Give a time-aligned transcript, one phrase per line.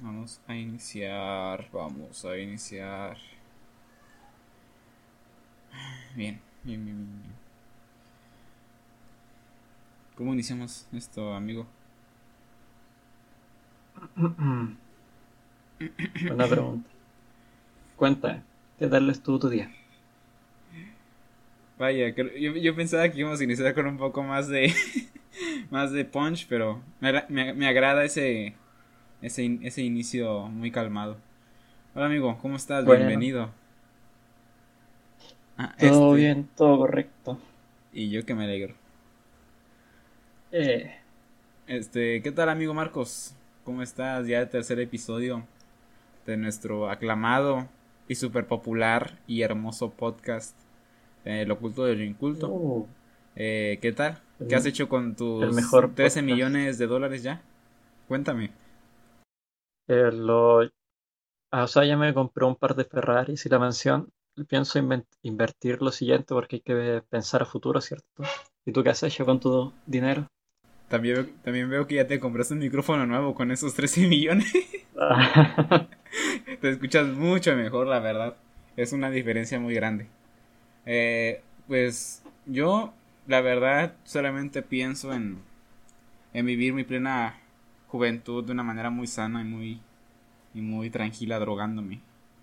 [0.00, 3.16] Vamos a iniciar, vamos a iniciar.
[6.14, 7.22] Bien, bien, bien, bien.
[7.22, 7.34] bien.
[10.16, 11.66] ¿Cómo iniciamos esto, amigo?
[16.26, 16.90] Buena pregunta.
[17.96, 18.44] Cuenta,
[18.78, 19.68] ¿qué tal estuvo tu día?
[21.78, 22.24] Vaya, yo,
[22.56, 24.72] yo pensaba que íbamos a iniciar con un poco más de
[25.70, 28.54] más de punch, pero me, me, me agrada ese,
[29.24, 31.16] ese in- ese inicio muy calmado.
[31.94, 32.84] Hola amigo, ¿cómo estás?
[32.84, 33.06] Bueno.
[33.06, 33.50] Bienvenido.
[35.56, 37.38] Ah, Todo este, bien, todo correcto.
[37.92, 38.74] Y yo que me alegro.
[40.52, 40.94] Eh,
[41.66, 43.34] Este, ¿qué tal amigo Marcos?
[43.64, 44.26] ¿Cómo estás?
[44.26, 45.46] Ya el tercer episodio
[46.26, 47.68] de nuestro aclamado
[48.08, 50.54] y super popular y hermoso podcast,
[51.24, 52.86] eh, El oculto del inculto.
[53.36, 54.18] Eh, ¿qué tal?
[54.48, 56.26] ¿Qué has hecho con tus el mejor 13 podcast.
[56.26, 57.40] millones de dólares ya?
[58.08, 58.50] Cuéntame.
[59.88, 60.62] Eh, lo,
[61.52, 64.10] ah, o sea, ya me compré un par de Ferraris y la mansión.
[64.48, 64.78] Pienso
[65.22, 68.24] invertir lo siguiente porque hay que pensar a futuro, ¿cierto?
[68.66, 70.28] ¿Y tú qué has hecho con tu dinero?
[70.88, 74.52] También, veo- también veo que ya te compraste un micrófono nuevo con esos 13 millones.
[76.60, 78.36] Te escuchas mucho mejor, la verdad.
[78.76, 80.06] Es una diferencia muy grande.
[80.86, 82.94] Eh, pues yo,
[83.26, 85.38] la verdad, solamente pienso en,
[86.34, 87.36] en vivir mi plena
[87.94, 89.80] juventud de una manera muy sana y muy,
[90.52, 92.00] y muy tranquila, drogándome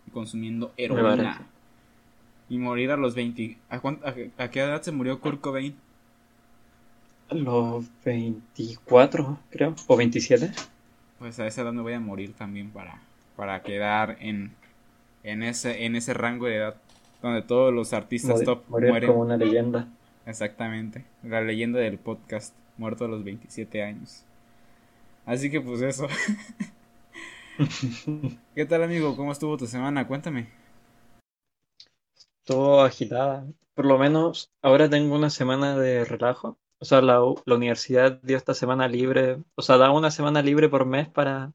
[0.08, 1.42] y consumiendo heroína.
[2.48, 3.58] Y morir a los 20.
[3.70, 5.76] ¿A, cuán- a- a qué edad se murió Kurt Cobain?
[7.32, 10.52] Los 24, creo, o 27.
[11.20, 13.02] Pues a esa edad me voy a morir también para,
[13.36, 14.52] para quedar en,
[15.24, 16.76] en, ese, en ese rango de edad
[17.22, 19.10] donde todos los artistas Morir, top morir mueren.
[19.12, 19.88] como una leyenda.
[20.26, 21.04] Exactamente.
[21.24, 24.24] La leyenda del podcast, muerto a los 27 años.
[25.26, 26.08] Así que pues eso.
[28.56, 29.16] ¿Qué tal amigo?
[29.16, 30.08] ¿Cómo estuvo tu semana?
[30.08, 30.50] Cuéntame.
[32.46, 33.48] Todo agitada.
[33.74, 36.58] Por lo menos ahora tengo una semana de relajo.
[36.80, 39.44] O sea, la, la universidad dio esta semana libre.
[39.56, 41.54] O sea, da una semana libre por mes para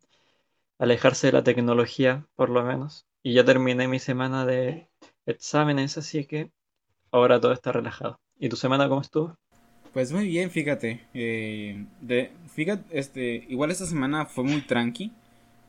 [0.78, 3.06] alejarse de la tecnología, por lo menos.
[3.22, 4.90] Y ya terminé mi semana de
[5.26, 6.52] exámenes, así que
[7.12, 8.20] ahora todo está relajado.
[8.38, 9.36] ¿Y tu semana cómo estuvo?
[9.92, 11.00] Pues muy bien, fíjate.
[11.14, 15.12] eh, de, fíjate, este, igual esta semana fue muy tranqui,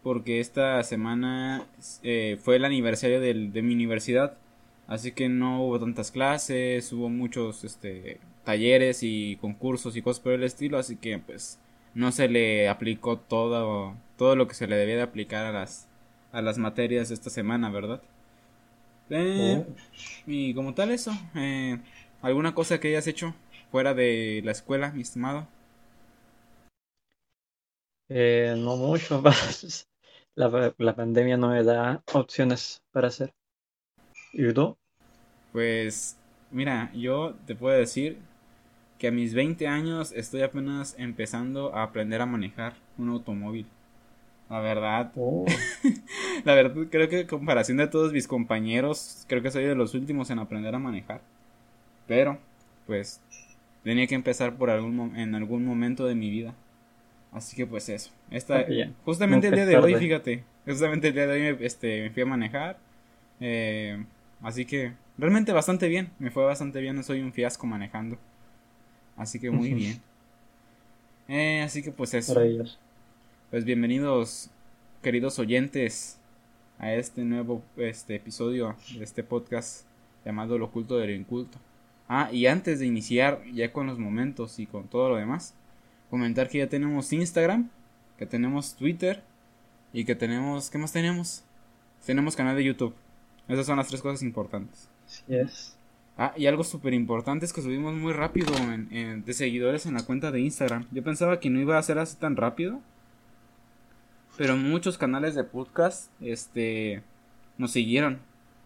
[0.04, 1.66] porque esta semana
[2.04, 4.38] eh, fue el aniversario del- de mi universidad,
[4.88, 10.34] así que no hubo tantas clases, hubo muchos, este, talleres y concursos y cosas por
[10.34, 11.60] el estilo, así que pues
[11.94, 15.88] no se le aplicó todo, todo lo que se le debía de aplicar a las,
[16.32, 18.02] a las materias esta semana, ¿verdad?
[19.10, 19.64] Eh,
[20.26, 21.80] y como tal eso, eh,
[22.22, 23.34] ¿alguna cosa que hayas hecho
[23.72, 25.48] fuera de la escuela, mi estimado?
[28.10, 29.22] Eh, no mucho.
[30.36, 33.34] La, la pandemia no me da opciones para hacer.
[34.32, 34.78] ¿Y tú?
[35.52, 36.18] Pues
[36.52, 38.18] mira, yo te puedo decir
[39.00, 43.68] que a mis 20 años estoy apenas empezando a aprender a manejar un automóvil.
[44.50, 45.58] La verdad, Oh,
[46.46, 49.94] la verdad creo que en comparación de todos mis compañeros, creo que soy de los
[49.94, 51.22] últimos en aprender a manejar.
[52.08, 52.40] Pero,
[52.88, 53.22] pues,
[53.88, 56.54] tenía que empezar por algún en algún momento de mi vida.
[57.32, 58.12] Así que pues eso.
[58.30, 58.66] Esta,
[59.06, 60.44] justamente el día de hoy, fíjate.
[60.66, 62.78] Justamente el día de hoy me, este, me fui a manejar.
[63.40, 64.04] eh,
[64.42, 66.10] así que realmente bastante bien.
[66.20, 66.98] Me fue bastante bien.
[66.98, 68.18] No soy un fiasco manejando.
[69.16, 70.02] Así que muy bien.
[71.30, 72.38] Eh, así que pues eso.
[73.50, 74.50] Pues bienvenidos,
[75.02, 76.20] queridos oyentes,
[76.78, 79.86] a este nuevo este episodio de este podcast
[80.26, 81.58] llamado El oculto del inculto.
[82.10, 85.54] Ah, y antes de iniciar ya con los momentos y con todo lo demás,
[86.10, 87.70] comentar que ya tenemos Instagram,
[88.18, 89.22] que tenemos Twitter
[89.94, 91.44] y que tenemos, ¿qué más tenemos?
[92.06, 92.94] Tenemos canal de YouTube.
[93.48, 94.90] Esas son las tres cosas importantes.
[95.06, 95.78] Así es.
[96.18, 99.94] Ah, y algo súper importante es que subimos muy rápido en- en- de seguidores en
[99.94, 100.86] la cuenta de Instagram.
[100.92, 102.80] Yo pensaba que no iba a ser así tan rápido.
[104.38, 107.02] Pero muchos canales de podcast este,
[107.58, 108.20] nos siguieron.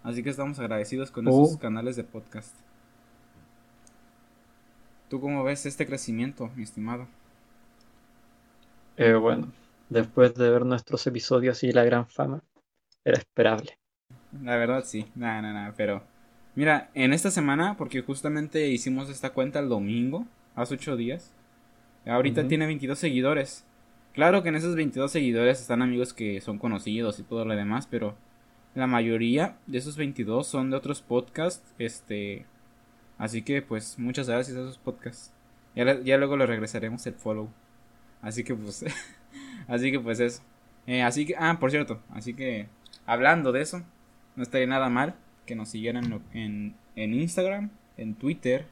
[0.04, 1.46] Así que estamos agradecidos con Oh.
[1.46, 2.54] esos canales de podcast.
[5.12, 7.06] ¿Tú cómo ves este crecimiento, mi estimado?
[8.96, 9.52] Eh, bueno,
[9.90, 12.42] después de ver nuestros episodios y la gran fama,
[13.04, 13.78] era esperable.
[14.42, 16.02] La verdad sí, nada, nada, nada, pero
[16.56, 21.34] mira, en esta semana, porque justamente hicimos esta cuenta el domingo, hace ocho días,
[22.06, 23.66] ahorita tiene 22 seguidores.
[24.13, 27.86] Claro que en esos 22 seguidores están amigos que son conocidos y todo lo demás,
[27.86, 28.16] pero
[28.75, 32.46] la mayoría de esos 22 son de otros podcasts, este,
[33.22, 35.32] así que pues muchas gracias a esos podcasts.
[35.76, 37.50] Ya, ya luego le regresaremos el follow.
[38.22, 38.84] Así que pues,
[39.68, 40.42] así que pues eso.
[40.88, 42.68] Eh, así que, ah, por cierto, así que
[43.06, 43.84] hablando de eso,
[44.36, 45.16] no estaría nada mal
[45.46, 48.66] que nos siguieran en, en Instagram, en Twitter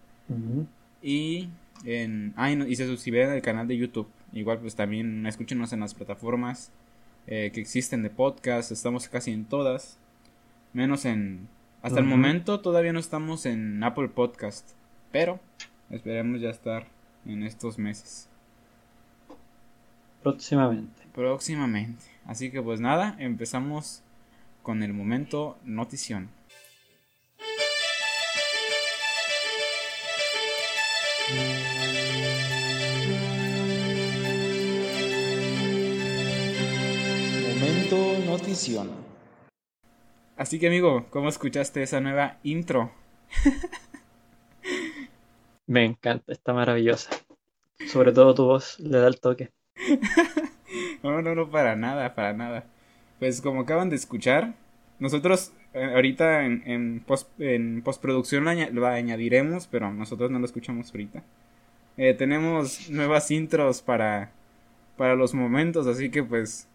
[1.01, 1.49] y
[1.85, 4.07] en ah, y, se suscribieran al canal de YouTube.
[4.33, 6.71] Igual pues también escúchenos en las plataformas
[7.27, 9.99] eh, que existen de podcast, estamos casi en todas,
[10.73, 11.47] menos en
[11.81, 14.71] hasta el momento todavía no estamos en Apple Podcast,
[15.11, 15.39] pero
[15.89, 16.87] esperemos ya estar
[17.25, 18.27] en estos meses.
[20.21, 21.03] Próximamente.
[21.13, 22.03] Próximamente.
[22.25, 24.03] Así que pues nada, empezamos
[24.61, 26.29] con el momento notición.
[37.47, 39.08] Momento notición.
[40.39, 42.93] Así que amigo, ¿cómo escuchaste esa nueva intro?
[45.67, 47.09] Me encanta, está maravillosa.
[47.87, 49.51] Sobre todo tu voz le da el toque.
[51.03, 52.63] no, no, no, para nada, para nada.
[53.19, 54.53] Pues como acaban de escuchar,
[54.99, 60.91] nosotros eh, ahorita en, en, post, en postproducción lo, añadiremos, pero nosotros no lo escuchamos
[60.91, 61.21] ahorita.
[61.97, 64.31] Eh, tenemos nuevas intros para,
[64.95, 66.65] para los momentos, así que pues,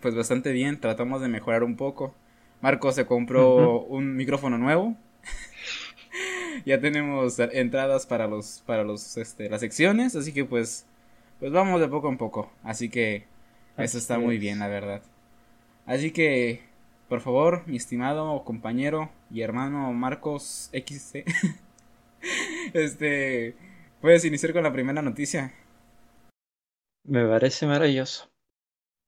[0.00, 2.14] pues bastante bien, tratamos de mejorar un poco.
[2.62, 4.96] Marco se compró un micrófono nuevo.
[6.64, 10.86] ya tenemos entradas para los para los este, las secciones, así que pues
[11.40, 12.50] pues vamos de poco en poco.
[12.62, 13.26] Así que
[13.76, 15.02] eso está muy bien, la verdad.
[15.86, 16.62] Así que,
[17.08, 21.24] por favor, mi estimado compañero y hermano Marcos XC,
[22.74, 23.56] este,
[24.00, 25.52] puedes iniciar con la primera noticia.
[27.04, 28.30] Me parece maravilloso.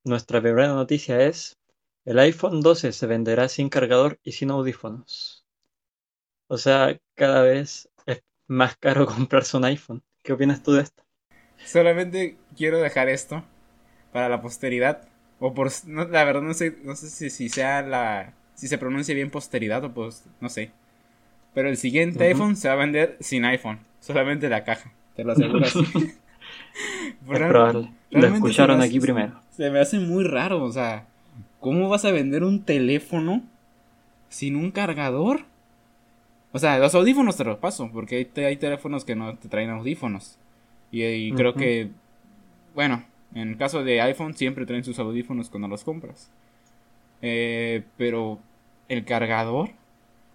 [0.05, 1.57] Nuestra primera noticia es,
[2.05, 5.45] el iPhone 12 se venderá sin cargador y sin audífonos.
[6.49, 10.03] O sea, cada vez es más caro comprarse un iPhone.
[10.23, 11.03] ¿Qué opinas tú de esto?
[11.65, 13.45] Solamente quiero dejar esto
[14.13, 15.09] para la posteridad.
[15.41, 15.71] O por.
[15.87, 18.35] la verdad, no sé, no sé si, si, sea la.
[18.55, 20.25] Si se pronuncia bien posteridad o pues.
[20.41, 20.71] No sé.
[21.55, 23.81] Pero el siguiente iPhone se va a vender sin iPhone.
[24.01, 24.93] Solamente la caja.
[25.17, 25.81] Te lo aseguro así.
[27.31, 27.93] es probable.
[28.11, 29.41] Lo escucharon aquí primero.
[29.51, 30.63] Se me hace muy raro.
[30.63, 31.07] O sea,
[31.65, 33.43] ¿cómo vas a vender un teléfono
[34.29, 35.47] sin un cargador?
[36.53, 37.89] O sea, los audífonos te los paso.
[37.91, 40.37] Porque hay, hay teléfonos que no te traen audífonos.
[40.91, 41.89] Y, creo que,
[42.75, 43.03] bueno,
[43.35, 46.31] en el caso de iPhone siempre traen sus audífonos cuando los compras.
[47.23, 48.39] Eh, pero
[48.91, 49.71] el cargador,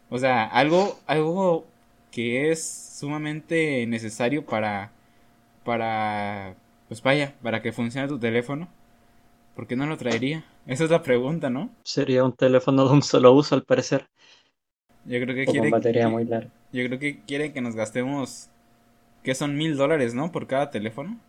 [0.10, 1.68] o sea, algo, algo
[2.12, 2.68] que es
[2.98, 4.92] sumamente necesario para,
[5.64, 6.56] para,
[6.88, 8.68] pues vaya, para que funcione tu teléfono.
[9.60, 10.46] ¿Por qué no lo traería?
[10.68, 11.70] Esa es la pregunta, ¿no?
[11.84, 14.08] Sería un teléfono de un solo uso, al parecer.
[15.04, 15.70] Yo creo que quiere.
[15.70, 16.50] batería muy larga.
[16.72, 18.48] Yo creo que quieren que nos gastemos
[19.22, 20.32] que son mil dólares, ¿no?
[20.32, 21.20] Por cada teléfono.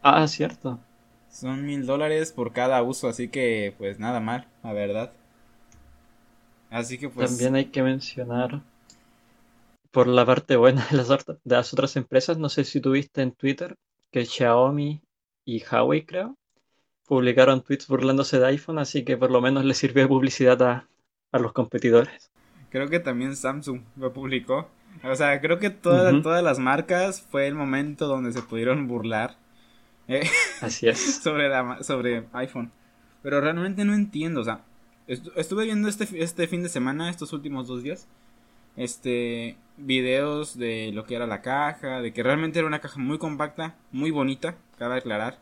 [0.00, 0.78] Ah, cierto.
[1.28, 5.12] Son mil dólares por cada uso, así que pues nada mal, la verdad.
[6.70, 7.32] Así que pues...
[7.32, 8.62] También hay que mencionar,
[9.90, 13.32] por la parte buena de las, de las otras empresas, no sé si tuviste en
[13.32, 13.76] Twitter
[14.10, 15.02] que Xiaomi
[15.44, 16.34] y Huawei, creo,
[17.06, 20.88] publicaron tweets burlándose de iPhone, así que por lo menos le sirvió de publicidad a,
[21.32, 22.30] a los competidores.
[22.70, 24.68] Creo que también Samsung lo publicó.
[25.04, 29.36] O sea, creo que todas, todas las marcas fue el momento donde se pudieron burlar.
[30.08, 30.28] Eh,
[30.60, 31.16] Así es.
[31.22, 32.72] sobre, la, sobre iPhone.
[33.22, 34.40] Pero realmente no entiendo.
[34.40, 34.62] O sea,
[35.06, 38.08] estuve viendo este, este fin de semana, estos últimos dos días,
[38.76, 43.18] este, videos de lo que era la caja, de que realmente era una caja muy
[43.18, 45.38] compacta, muy bonita, cabe aclarar,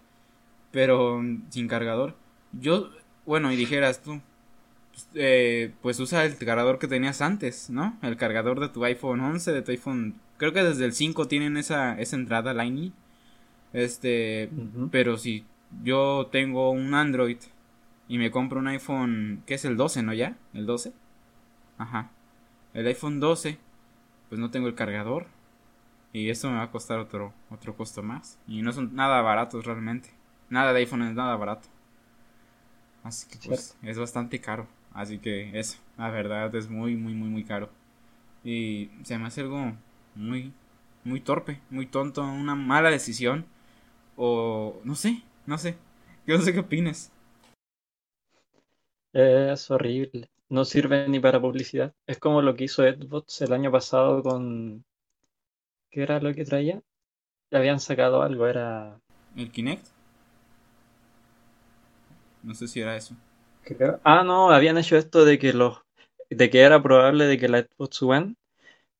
[0.75, 2.17] pero sin cargador.
[2.53, 2.91] Yo,
[3.25, 4.21] bueno, y dijeras tú,
[5.15, 7.97] eh, pues usa el cargador que tenías antes, ¿no?
[8.03, 10.21] El cargador de tu iPhone 11, de tu iPhone...
[10.37, 12.93] Creo que desde el 5 tienen esa, esa entrada Lightning.
[13.73, 14.51] Este,
[14.91, 15.45] pero si
[15.85, 17.39] yo tengo un Android
[18.09, 20.37] y me compro un iPhone, ¿qué es el 12, no ya?
[20.55, 20.93] ¿El 12?
[21.79, 22.11] Ajá.
[22.73, 23.59] El iPhone 12,
[24.29, 25.27] pues no tengo el cargador.
[26.13, 28.41] Y eso me va a costar otro, otro costo más.
[28.49, 30.11] Y no son nada baratos realmente.
[30.51, 31.69] Nada de iPhone es nada barato.
[33.03, 34.67] Así que pues es bastante caro.
[34.93, 37.69] Así que eso, la verdad es muy, muy, muy, muy caro.
[38.45, 39.73] Y se me hace algo
[40.15, 40.53] muy,
[41.05, 43.47] muy torpe, muy tonto, una mala decisión.
[44.17, 45.77] O no sé, no sé.
[46.27, 47.11] Yo no sé qué opinas.
[49.13, 50.31] Es horrible.
[50.49, 51.95] No sirve ni para publicidad.
[52.07, 54.85] Es como lo que hizo Xbox el año pasado con...
[55.91, 56.83] ¿Qué era lo que traía?
[57.53, 59.01] habían sacado algo, era...
[59.37, 59.87] ¿El Kinect?
[62.45, 63.17] No sé si era eso.
[64.05, 65.83] Ah, no, habían hecho esto de que los
[66.31, 68.37] de que era probable de que la Xbox One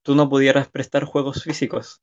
[0.03, 2.03] tú no pudieras prestar juegos físicos.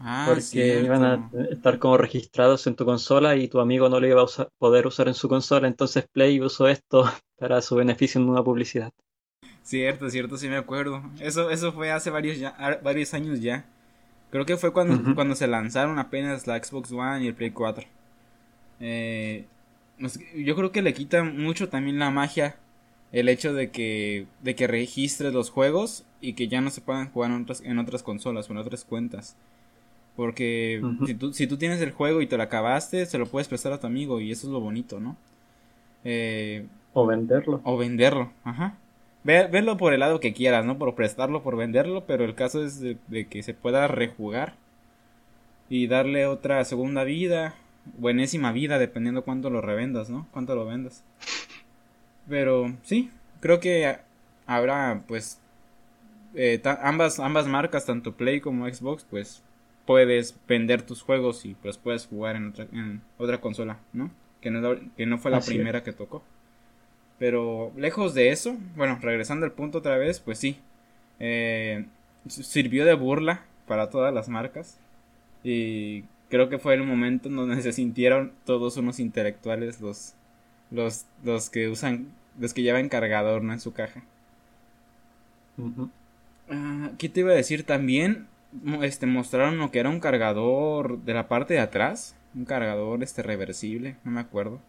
[0.00, 4.06] Ah, porque iban a estar como registrados en tu consola y tu amigo no lo
[4.06, 7.04] iba a usar- poder usar en su consola, entonces Play usó esto
[7.38, 8.92] para su beneficio en una publicidad.
[9.62, 11.02] Cierto, cierto, sí me acuerdo.
[11.20, 13.64] Eso, eso fue hace varios, ya, varios años ya.
[14.30, 17.86] Creo que fue cuando, cuando se lanzaron apenas la Xbox One y el Play 4.
[18.80, 19.46] Eh,
[20.36, 22.56] yo creo que le quita mucho también la magia
[23.12, 27.10] el hecho de que, de que registres los juegos y que ya no se puedan
[27.10, 29.36] jugar en otras, en otras consolas o en otras cuentas.
[30.16, 33.48] Porque si tú, si tú tienes el juego y te lo acabaste, se lo puedes
[33.48, 35.16] prestar a tu amigo y eso es lo bonito, ¿no?
[36.04, 37.58] Eh, O venderlo.
[37.62, 38.78] o venderlo, ajá.
[39.24, 40.78] Ve, verlo por el lado que quieras, ¿no?
[40.78, 44.56] Por prestarlo, por venderlo, pero el caso es de, de que se pueda rejugar
[45.68, 47.54] y darle otra segunda vida,
[47.98, 50.26] buenésima vida, dependiendo cuánto lo revendas, ¿no?
[50.32, 51.04] Cuánto lo vendas.
[52.28, 53.98] Pero sí, creo que
[54.46, 55.40] habrá, pues,
[56.34, 59.42] eh, ambas, ambas marcas, tanto Play como Xbox, pues,
[59.86, 64.10] puedes vender tus juegos y pues puedes jugar en otra, en otra consola, ¿no?
[64.40, 66.22] Que no, que no fue la Así primera que tocó.
[67.18, 70.60] Pero lejos de eso, bueno, regresando al punto otra vez, pues sí,
[71.18, 71.86] eh,
[72.28, 74.78] sirvió de burla para todas las marcas
[75.42, 80.14] y creo que fue el momento en donde se sintieron todos unos intelectuales los
[80.70, 82.08] los los que usan
[82.38, 83.52] los que llevan cargador, ¿no?
[83.52, 84.02] En su caja.
[86.48, 88.28] Ah, ¿qué te iba a decir también?
[88.82, 93.22] Este mostraron lo que era un cargador de la parte de atrás, un cargador este
[93.22, 94.60] reversible, no me acuerdo.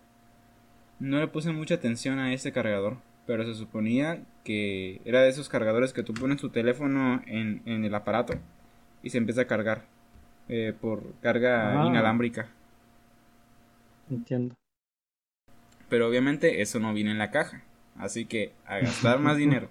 [1.00, 5.50] No le puse mucha atención a ese cargador, pero se suponía que era de esos
[5.50, 8.36] cargadores que tú pones tu teléfono en, en el aparato
[9.02, 9.86] y se empieza a cargar
[10.50, 12.50] eh, por carga Ah, inalámbrica.
[14.10, 14.56] entiendo.
[15.90, 17.64] Pero obviamente eso no viene en la caja,
[17.98, 19.70] así que a gastar más dinero.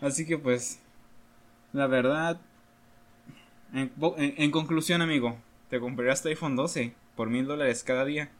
[0.00, 0.78] Así que pues,
[1.72, 2.40] la verdad,
[3.72, 5.36] en, po- en- en conclusión amigo,
[5.70, 8.30] te comprarías tu iPhone 12 por mil dólares cada día,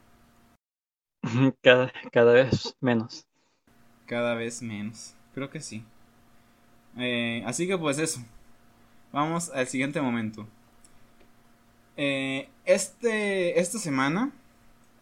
[1.62, 3.26] Cada, cada vez menos.
[4.06, 5.14] cada vez menos.
[5.34, 5.84] Creo que sí.
[6.96, 8.20] Eh, así que pues eso.
[9.12, 10.48] Vamos al siguiente momento.
[11.96, 14.32] Eh, este, esta semana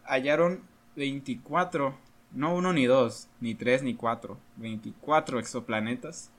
[0.05, 0.61] hallaron
[0.95, 1.97] 24,
[2.33, 6.29] no uno ni dos, ni tres ni cuatro, 24 exoplanetas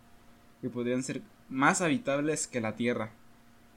[0.62, 3.10] que podrían ser más habitables que la Tierra.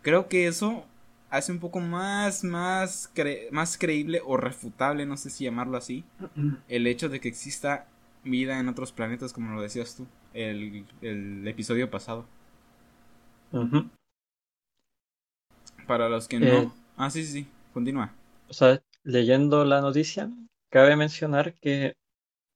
[0.02, 0.86] Creo que eso
[1.30, 6.06] hace un poco más, más, cre- más creíble o refutable, no sé si llamarlo así,
[6.70, 7.88] el hecho de que exista
[8.24, 12.26] vida en otros planetas, como lo decías tú, el, el episodio pasado.
[13.52, 13.90] Ujú.
[15.90, 16.74] Para los que Eh, no...
[16.96, 18.14] Ah, sí, sí, sí, continúa.
[18.48, 20.30] o sea, leyendo la noticia,
[20.70, 21.96] cabe mencionar que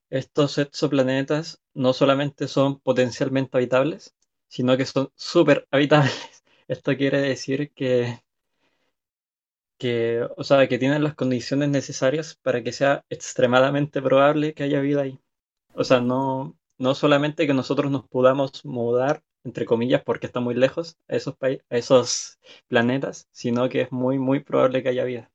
[0.10, 4.16] estos exoplanetas no solamente son potencialmente habitables,
[4.50, 6.44] sino que son súper habitables.
[6.68, 8.20] Esto quiere decir que,
[9.78, 14.80] que, o sea, que tienen las condiciones necesarias para que sea extremadamente probable que haya
[14.82, 15.20] vida ahí.
[15.76, 20.56] O sea, no, no solamente que nosotros nos podamos mudar, entre comillas, porque está muy
[20.56, 25.30] lejos a esos, a esos planetas, sino que es muy, muy probable que haya vida.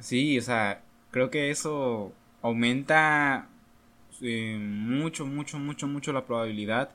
[0.00, 3.48] Sí, o sea, creo que eso aumenta
[4.22, 6.90] eh, mucho, mucho, mucho, mucho la probabilidad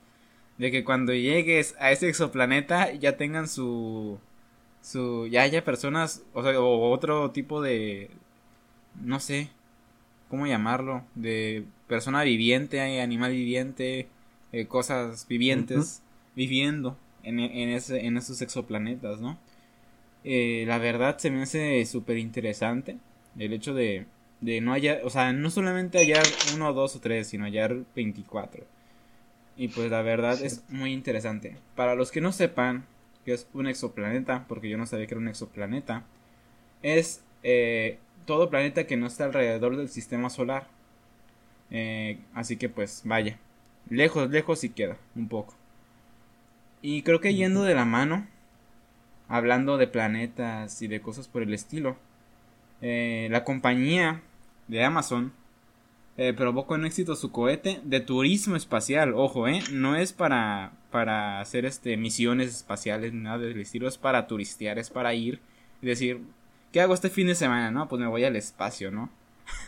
[0.58, 4.20] de que cuando llegues a ese exoplaneta ya tengan su,
[4.82, 8.12] su, ya haya personas, o sea, o otro tipo de,
[9.02, 9.50] no sé,
[10.30, 11.04] ¿cómo llamarlo?
[11.16, 14.08] De persona viviente, hay animal viviente,
[14.52, 16.04] eh, cosas vivientes
[16.36, 19.38] viviendo en, en, ese, en esos exoplanetas, ¿no?
[20.24, 22.98] Eh, la verdad se me hace súper interesante
[23.40, 24.06] el hecho de,
[24.42, 26.24] de no hallar, o sea, no solamente hallar
[26.56, 28.66] uno, dos o tres, sino hallar 24.
[29.58, 30.46] Y pues la verdad Sí.
[30.46, 31.58] es muy interesante.
[31.76, 32.86] Para los que no sepan
[33.26, 36.06] que es un exoplaneta, porque yo no sabía que era un exoplaneta,
[36.84, 40.68] es eh, todo planeta que no está alrededor del sistema solar.
[41.70, 43.40] Eh, así que pues vaya,
[43.90, 45.56] lejos, lejos sí queda, un poco.
[46.82, 48.28] Y creo que yendo de la mano,
[49.28, 51.98] hablando de planetas y de cosas por el estilo,
[52.82, 54.22] eh, la compañía
[54.68, 55.34] de Amazon
[56.18, 59.14] eh, probó con éxito su cohete de turismo espacial.
[59.16, 63.98] Ojo, eh, no es para, para hacer este, misiones espaciales ni nada del estilo, es
[63.98, 65.40] para turistear, es para ir
[65.82, 66.22] y decir,
[66.72, 67.72] ¿qué hago este fin de semana?
[67.72, 69.10] No, pues me voy al espacio, ¿no?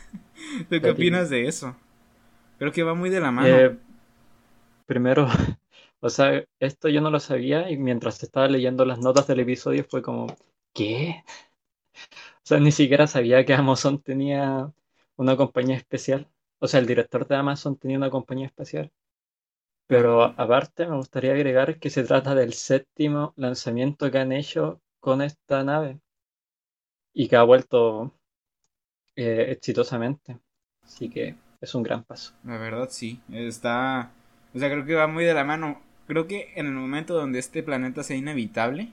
[0.68, 1.74] ¿Tú qué opinas de eso?
[2.58, 3.48] Creo que va muy de la mano.
[3.48, 3.76] Eh,
[4.86, 5.28] primero,
[6.04, 9.86] o sea, esto yo no lo sabía y mientras estaba leyendo las notas del episodio
[9.88, 10.26] fue como,
[10.74, 11.24] ¿qué?
[12.44, 14.70] O sea, ni siquiera sabía que Amazon tenía
[15.16, 16.28] una compañía especial.
[16.58, 18.92] O sea, el director de Amazon tenía una compañía especial.
[19.86, 25.22] Pero aparte, me gustaría agregar que se trata del séptimo lanzamiento que han hecho con
[25.22, 26.00] esta nave
[27.14, 28.12] y que ha vuelto
[29.16, 30.38] eh, exitosamente.
[30.82, 32.34] Así que es un gran paso.
[32.44, 34.12] La verdad sí, está...
[34.54, 35.80] O sea, creo que va muy de la mano.
[36.06, 38.90] Creo que en el momento donde este planeta sea inevitable,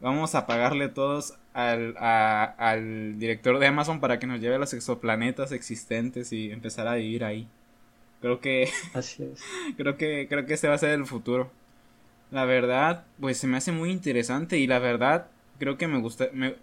[0.00, 4.72] vamos a pagarle todos al, al director de Amazon para que nos lleve a los
[4.72, 7.46] exoplanetas existentes y empezar a vivir ahí.
[8.20, 8.68] Creo que...
[8.94, 9.42] Así es.
[9.76, 11.50] creo que, creo que ese va a ser el futuro.
[12.30, 15.26] La verdad, pues se me hace muy interesante y la verdad,
[15.58, 16.54] creo que me gusta, me,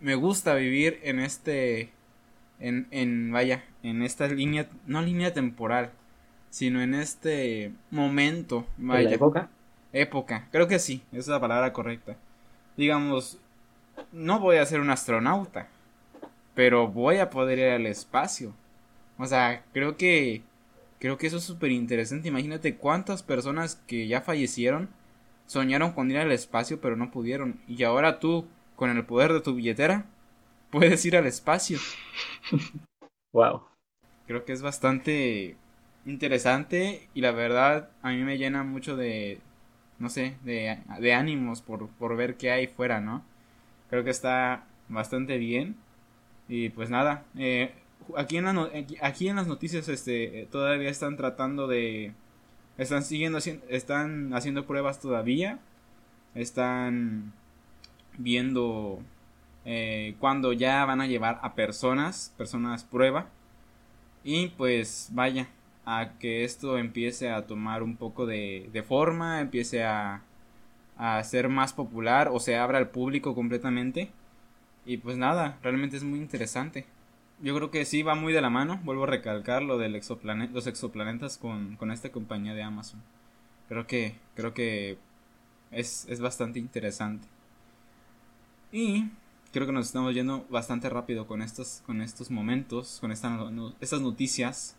[0.00, 1.90] me gusta vivir en este,
[2.60, 5.90] en, en, vaya, en esta línea, no línea temporal,
[6.50, 9.00] sino en este momento, vaya.
[9.00, 9.50] ¿En la época?
[9.92, 12.16] Época, creo que sí, esa es la palabra correcta.
[12.76, 13.38] Digamos,
[14.12, 15.68] no voy a ser un astronauta,
[16.54, 18.54] pero voy a poder ir al espacio.
[19.18, 20.42] O sea, creo que,
[20.98, 22.28] creo que eso es súper interesante.
[22.28, 24.88] Imagínate cuántas personas que ya fallecieron
[25.46, 27.60] soñaron con ir al espacio, pero no pudieron.
[27.66, 30.04] Y ahora tú, con el poder de tu billetera,
[30.70, 31.78] puedes ir al espacio.
[33.30, 33.60] Wow.
[34.26, 35.54] Creo que es bastante
[36.08, 39.40] interesante y la verdad a mí me llena mucho de,
[39.98, 43.24] no sé, de, de ánimos por, por ver qué hay fuera, ¿no?
[43.90, 45.76] Creo que está bastante bien.
[46.48, 47.74] Y pues nada, eh,
[48.16, 48.70] aquí, en la
[49.02, 52.12] aquí en las noticias este, todavía están tratando de...
[52.78, 53.38] Están siguiendo,
[53.68, 55.58] están haciendo pruebas todavía.
[56.34, 57.32] Están
[58.18, 59.00] viendo
[59.64, 63.28] eh, cuando ya van a llevar a personas, personas prueba.
[64.22, 65.48] Y pues vaya,
[65.90, 70.22] a que esto empiece a tomar un poco de, de forma, empiece a,
[70.98, 74.10] a ser más popular o se abra al público completamente.
[74.84, 76.84] Y pues nada, realmente es muy interesante.
[77.40, 80.66] Yo creo que sí va muy de la mano, vuelvo a recalcar lo de los
[80.66, 83.00] exoplanetas con, con, esta compañía de Amazon.
[83.68, 84.98] Creo que, creo que
[85.70, 87.26] es, es bastante interesante.
[88.72, 89.06] Y
[89.52, 94.02] creo que nos estamos yendo bastante rápido con estos, con estos momentos, con esta, estas
[94.02, 94.77] noticias.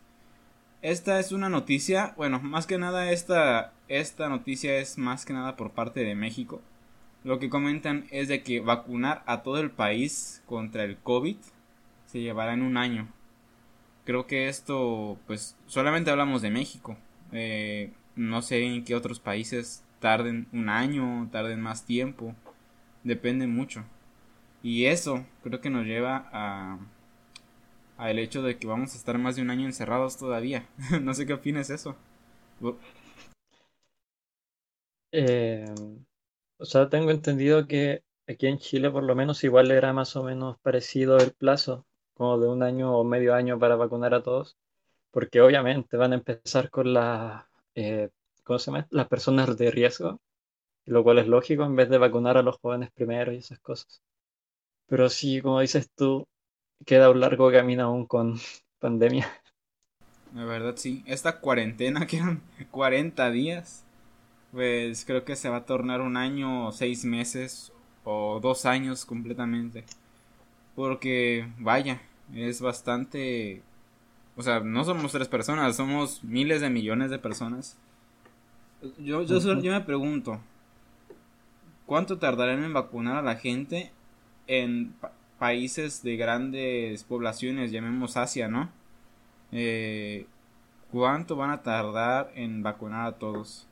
[0.81, 5.57] Esta es una noticia, bueno, más que nada esta, esta noticia es más que nada
[5.57, 6.61] por parte de México.
[7.25, 11.35] Lo que comentan es de que vacunar a todo el país contra el COVID
[12.05, 13.09] se llevará en un año.
[14.05, 16.97] Creo que esto, pues, solamente hablamos de México.
[17.33, 22.35] Eh, no sé en qué otros países tarden un año, tarden más tiempo.
[23.03, 23.83] Depende mucho.
[24.63, 26.79] Y eso creo que nos lleva a,
[27.99, 30.67] a el hecho de que vamos a estar más de un año encerrados todavía.
[31.01, 31.95] no sé qué opinas eso.
[35.11, 35.65] Eh,
[36.57, 40.23] o sea, tengo entendido que aquí en Chile por lo menos igual era más o
[40.23, 44.57] menos parecido el plazo, como de un año o medio año para vacunar a todos,
[45.11, 48.09] porque obviamente van a empezar con las, eh,
[48.43, 48.87] ¿cómo se llama?
[48.91, 50.21] Las personas de riesgo,
[50.85, 54.01] lo cual es lógico en vez de vacunar a los jóvenes primero y esas cosas.
[54.87, 56.27] Pero sí, como dices tú,
[56.85, 58.39] queda un largo camino aún con
[58.79, 59.27] pandemia.
[60.33, 63.83] La verdad sí, esta cuarentena que eran 40 días,
[64.51, 67.71] pues creo que se va a tornar un año o seis meses
[68.03, 69.85] o dos años completamente.
[70.75, 72.01] Porque, vaya,
[72.33, 73.61] es bastante...
[74.37, 77.77] O sea, no somos tres personas, somos miles de millones de personas.
[78.97, 80.39] Yo, yo, yo me pregunto,
[81.85, 83.91] ¿cuánto tardarán en vacunar a la gente
[84.47, 84.93] en
[85.39, 88.69] países de grandes poblaciones, llamemos Asia, ¿no?
[89.51, 90.27] Eh,
[90.91, 93.67] ¿Cuánto van a tardar en vacunar a todos?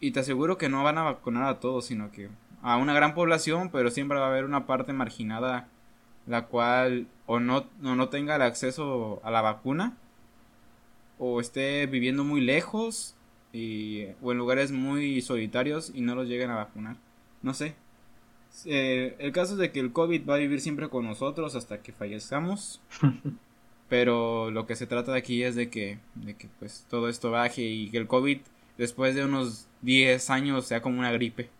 [0.00, 2.28] Y te aseguro que no van a vacunar a todos, sino que
[2.62, 5.68] a una gran población, pero siempre va a haber una parte marginada
[6.26, 9.96] la cual o no, no tenga el acceso a la vacuna
[11.18, 13.16] o esté viviendo muy lejos
[13.52, 16.96] y, o en lugares muy solitarios y no los lleguen a vacunar.
[17.42, 17.74] No sé,
[18.66, 21.82] eh, el caso es de que el COVID va a vivir siempre con nosotros hasta
[21.82, 22.80] que fallezcamos.
[23.90, 27.32] pero lo que se trata de aquí es de que, de que pues todo esto
[27.32, 28.38] baje y que el COVID
[28.78, 31.50] después de unos 10 años sea como una gripe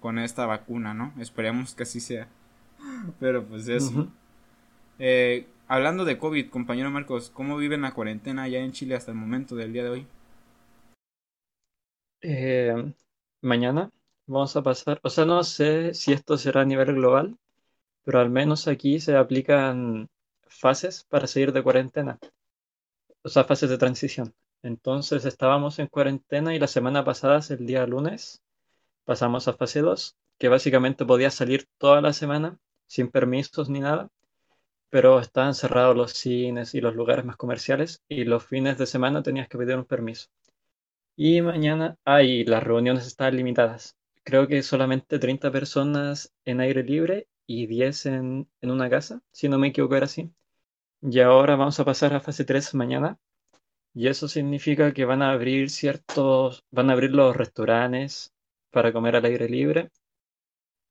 [0.00, 1.12] con esta vacuna, ¿no?
[1.18, 2.28] Esperemos que así sea.
[3.18, 4.08] Pero pues eso.
[4.98, 9.18] eh, hablando de COVID, compañero Marcos, ¿cómo viven la cuarentena allá en Chile hasta el
[9.18, 10.06] momento del día de hoy?
[12.22, 12.92] Eh,
[13.42, 13.90] mañana
[14.30, 17.36] vamos a pasar, o sea, no sé si esto será a nivel global,
[18.04, 20.08] pero al menos aquí se aplican
[20.46, 22.18] fases para seguir de cuarentena,
[23.22, 24.32] o sea, fases de transición.
[24.62, 28.42] Entonces estábamos en cuarentena y la semana pasada, el día lunes,
[29.04, 34.10] pasamos a fase 2, que básicamente podías salir toda la semana sin permisos ni nada,
[34.90, 39.22] pero estaban cerrados los cines y los lugares más comerciales y los fines de semana
[39.22, 40.28] tenías que pedir un permiso.
[41.16, 47.28] Y mañana, ahí las reuniones estaban limitadas creo que solamente 30 personas en aire libre
[47.46, 50.32] y 10 en, en una casa, si no me equivoco era así.
[51.02, 53.18] Y ahora vamos a pasar a fase 3 mañana.
[53.94, 58.32] Y eso significa que van a abrir ciertos, van a abrir los restaurantes
[58.70, 59.90] para comer al aire libre.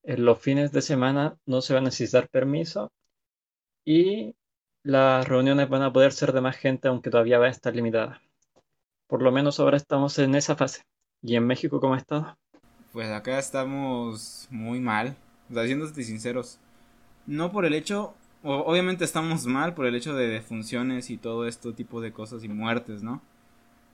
[0.04, 2.92] En los fines de semana no se va a necesitar permiso
[3.86, 4.36] y
[4.84, 8.22] las reuniones van a poder ser de más gente, aunque todavía va a estar limitada.
[9.08, 10.84] Por lo menos ahora estamos en esa fase.
[11.22, 12.38] ¿Y en México cómo ha estado?
[12.92, 15.16] Pues acá estamos muy mal.
[15.50, 15.66] O sea,
[16.04, 16.60] sinceros.
[17.28, 18.16] No por el hecho.
[18.42, 22.48] Obviamente estamos mal por el hecho de defunciones y todo este tipo de cosas y
[22.48, 23.22] muertes, ¿no?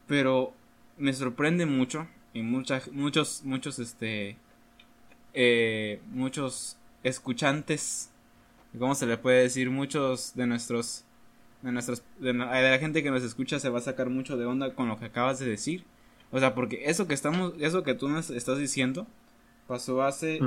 [0.08, 0.54] Pero
[0.98, 2.08] me sorprende mucho.
[2.34, 4.38] Y muchas, muchos, muchos, este.
[5.34, 8.12] Eh, muchos escuchantes.
[8.78, 9.70] ¿Cómo se le puede decir?
[9.72, 11.04] Muchos de nuestros.
[11.62, 12.04] De nuestros.
[12.20, 14.98] De la gente que nos escucha se va a sacar mucho de onda con lo
[14.98, 15.86] que acabas de decir
[16.32, 19.08] o sea, porque eso que estamos, eso que tú nos estás diciendo,
[19.68, 20.40] pasó hace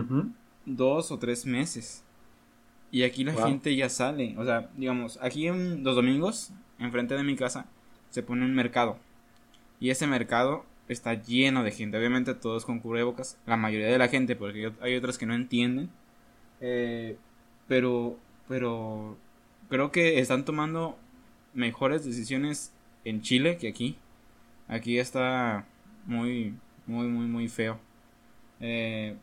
[0.67, 2.05] dos o tres meses.
[2.91, 4.35] Y aquí la gente ya sale.
[4.39, 7.67] O sea, digamos, aquí en los domingos, enfrente de mi casa,
[8.11, 8.99] se pone un mercado.
[9.81, 11.99] Y ese mercado está lleno de gente.
[11.99, 13.39] Obviamente todos con cubrebocas.
[13.47, 15.91] La mayoría de la gente, porque hay otras que no entienden.
[16.61, 17.17] Eh,
[17.67, 18.17] pero,
[18.49, 19.17] pero
[19.69, 20.99] creo que están tomando
[21.53, 22.73] mejores decisiones
[23.05, 23.97] en Chile que aquí.
[24.69, 25.67] Aquí está
[26.07, 26.55] muy,
[26.87, 27.81] muy, muy, muy feo.
[28.61, 29.17] Eh,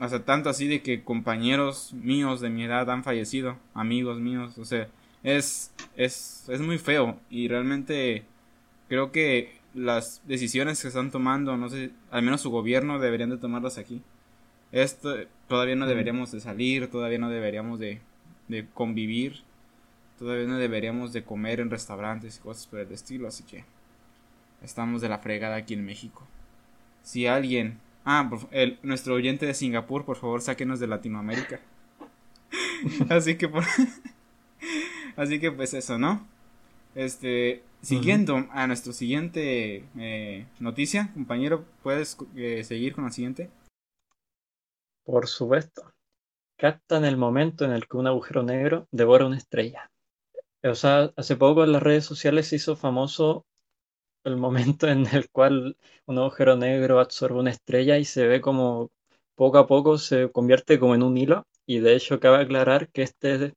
[0.00, 4.56] o sea, tanto así de que compañeros míos de mi edad han fallecido, amigos míos,
[4.56, 4.88] o sea,
[5.22, 8.24] es, es, es muy feo y realmente
[8.88, 13.36] creo que las decisiones que están tomando, no sé, al menos su gobierno deberían de
[13.36, 14.00] tomarlas aquí.
[14.72, 15.14] Esto
[15.48, 18.00] todavía no deberíamos de salir, todavía no deberíamos de,
[18.48, 19.42] de convivir,
[20.18, 23.64] todavía no deberíamos de comer en restaurantes y cosas por el estilo, así que
[24.62, 26.26] Estamos de la fregada aquí en México.
[27.02, 27.80] Si alguien...
[28.04, 31.60] Ah, el, nuestro oyente de Singapur, por favor, sáquenos de Latinoamérica.
[33.10, 33.64] Así que por...
[35.16, 36.26] Así que pues eso, ¿no?
[36.94, 43.50] Este, siguiendo a nuestro siguiente eh, noticia, compañero, ¿puedes eh, seguir con la siguiente?
[45.04, 45.92] Por supuesto.
[46.56, 49.90] Captan el momento en el que un agujero negro devora una estrella.
[50.62, 53.46] O sea, hace poco en las redes sociales se hizo famoso
[54.24, 58.90] el momento en el cual un agujero negro absorbe una estrella y se ve como
[59.34, 61.46] poco a poco se convierte como en un hilo.
[61.66, 63.54] Y de hecho cabe aclarar que este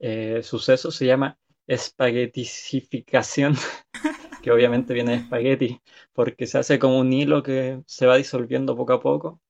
[0.00, 3.54] eh, suceso se llama espaguetisificación,
[4.42, 5.80] que obviamente viene de espagueti,
[6.12, 9.40] porque se hace como un hilo que se va disolviendo poco a poco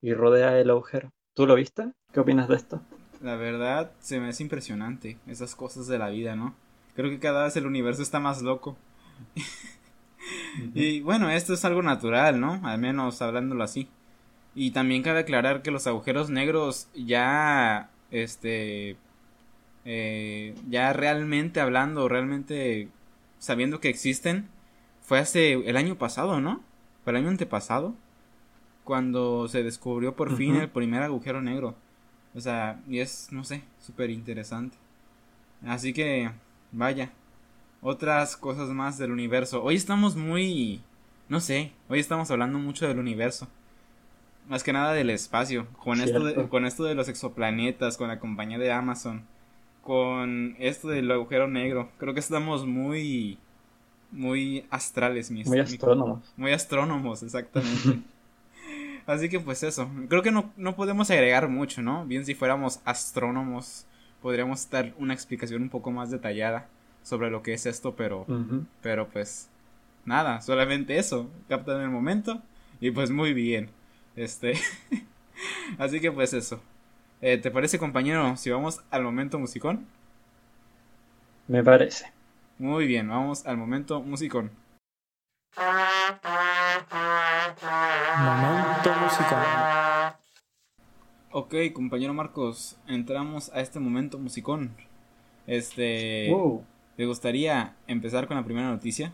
[0.00, 1.12] y rodea el agujero.
[1.34, 1.92] ¿Tú lo viste?
[2.12, 2.80] ¿Qué opinas de esto?
[3.22, 6.54] La verdad, se me hace impresionante esas cosas de la vida, ¿no?
[6.94, 8.76] Creo que cada vez el universo está más loco.
[10.74, 12.60] Y bueno, esto es algo natural, ¿no?
[12.64, 13.88] Al menos hablándolo así.
[14.54, 18.96] Y también cabe aclarar que los agujeros negros ya, este,
[19.84, 22.88] eh, ya realmente hablando, realmente
[23.38, 24.48] sabiendo que existen,
[25.00, 26.62] fue hace el año pasado, ¿no?
[27.02, 27.94] Fue el año antepasado,
[28.84, 31.74] cuando se descubrió por fin el primer agujero negro.
[32.34, 34.76] O sea, y es, no sé, súper interesante.
[35.66, 36.30] Así que,
[36.72, 37.10] vaya,
[37.82, 39.62] otras cosas más del universo.
[39.62, 40.80] Hoy estamos muy...
[41.28, 43.48] No sé, hoy estamos hablando mucho del universo.
[44.48, 45.66] Más que nada del espacio.
[45.78, 49.24] Con esto, de, con esto de los exoplanetas, con la compañía de Amazon.
[49.82, 51.90] Con esto del agujero negro.
[51.98, 53.38] Creo que estamos muy...
[54.12, 56.32] Muy astrales, mi Muy astrónomos.
[56.36, 58.02] Muy astrónomos, exactamente.
[59.06, 59.88] Así que pues eso.
[60.08, 62.04] Creo que no, no podemos agregar mucho, ¿no?
[62.04, 63.86] Bien si fuéramos astrónomos,
[64.20, 66.68] podríamos dar una explicación un poco más detallada
[67.02, 68.26] sobre lo que es esto, pero,
[68.80, 69.48] pero pues
[70.04, 72.42] nada, solamente eso, captan el momento
[72.80, 73.70] y pues muy bien.
[74.16, 74.54] Este,
[75.78, 76.60] así que pues eso.
[77.20, 79.86] Eh, ¿Te parece compañero si vamos al momento musicón?
[81.46, 82.12] Me parece.
[82.58, 84.50] Muy bien, vamos al momento musicón.
[88.18, 89.38] Momento musicón.
[91.30, 94.76] Ok, compañero Marcos, entramos a este momento musicón.
[95.46, 96.30] Este.
[96.96, 99.12] ¿Te gustaría empezar con la primera noticia?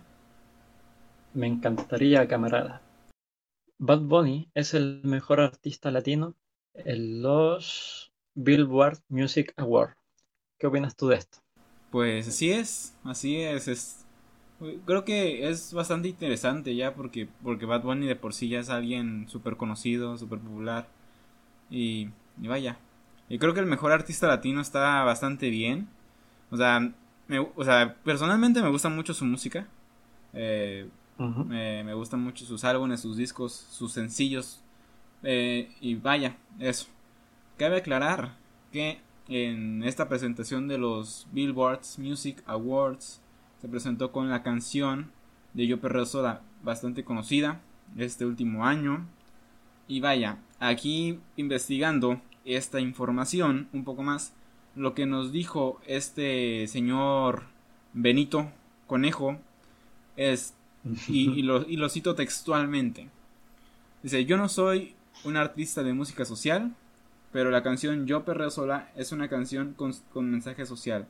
[1.32, 2.82] Me encantaría, camarada.
[3.78, 6.36] Bad Bunny es el mejor artista latino
[6.74, 9.96] en los Billboard Music Awards.
[10.58, 11.38] ¿Qué opinas tú de esto?
[11.90, 14.04] Pues así es, así es,
[14.86, 18.68] creo que es bastante interesante ya porque, porque Bad Bunny de por sí ya es
[18.70, 20.88] alguien súper conocido, súper popular
[21.70, 22.10] y,
[22.42, 22.78] y vaya.
[23.28, 25.88] Y creo que el mejor artista latino está bastante bien.
[26.50, 26.92] O sea,
[27.28, 29.66] me, o sea, personalmente me gusta mucho su música.
[30.32, 30.88] Eh,
[31.18, 34.60] me, gustan mucho sus álbumes, sus discos, sus sencillos.
[35.22, 36.86] Eh, y vaya, eso.
[37.56, 38.36] Cabe aclarar
[38.72, 43.20] que en esta presentación de los Billboards Music Awards
[43.60, 45.10] se presentó con la canción
[45.52, 47.60] de Yo Perreo Sola, bastante conocida
[47.96, 49.06] este último año.
[49.86, 54.32] Y vaya, aquí investigando esta información un poco más,
[54.78, 57.42] lo que nos dijo este señor
[57.92, 58.50] Benito
[58.86, 59.38] Conejo
[60.16, 60.54] es,
[61.08, 63.08] y, lo, y lo cito textualmente,
[64.02, 66.74] dice, yo no soy un artista de música social,
[67.32, 71.06] pero la canción Yo Perreo Sola es una canción con, con, mensaje social.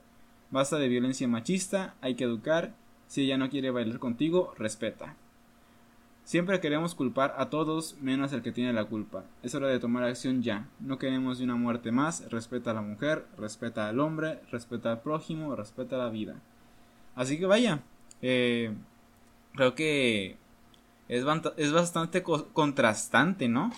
[0.50, 2.74] Basta de violencia machista, hay que educar.
[3.06, 5.14] Si ella no quiere bailar contigo, respeta.
[6.28, 9.24] Siempre queremos culpar a todos menos al que tiene la culpa.
[9.42, 10.68] Es hora de tomar acción ya.
[10.78, 12.30] No queremos una muerte más.
[12.30, 16.34] Respeta a la mujer, respeta al hombre, respeta al prójimo, respeta la vida.
[17.14, 17.80] Así que vaya.
[18.20, 18.74] Eh,
[19.54, 20.36] creo que
[21.08, 21.24] es,
[21.56, 23.72] es bastante contrastante, ¿no?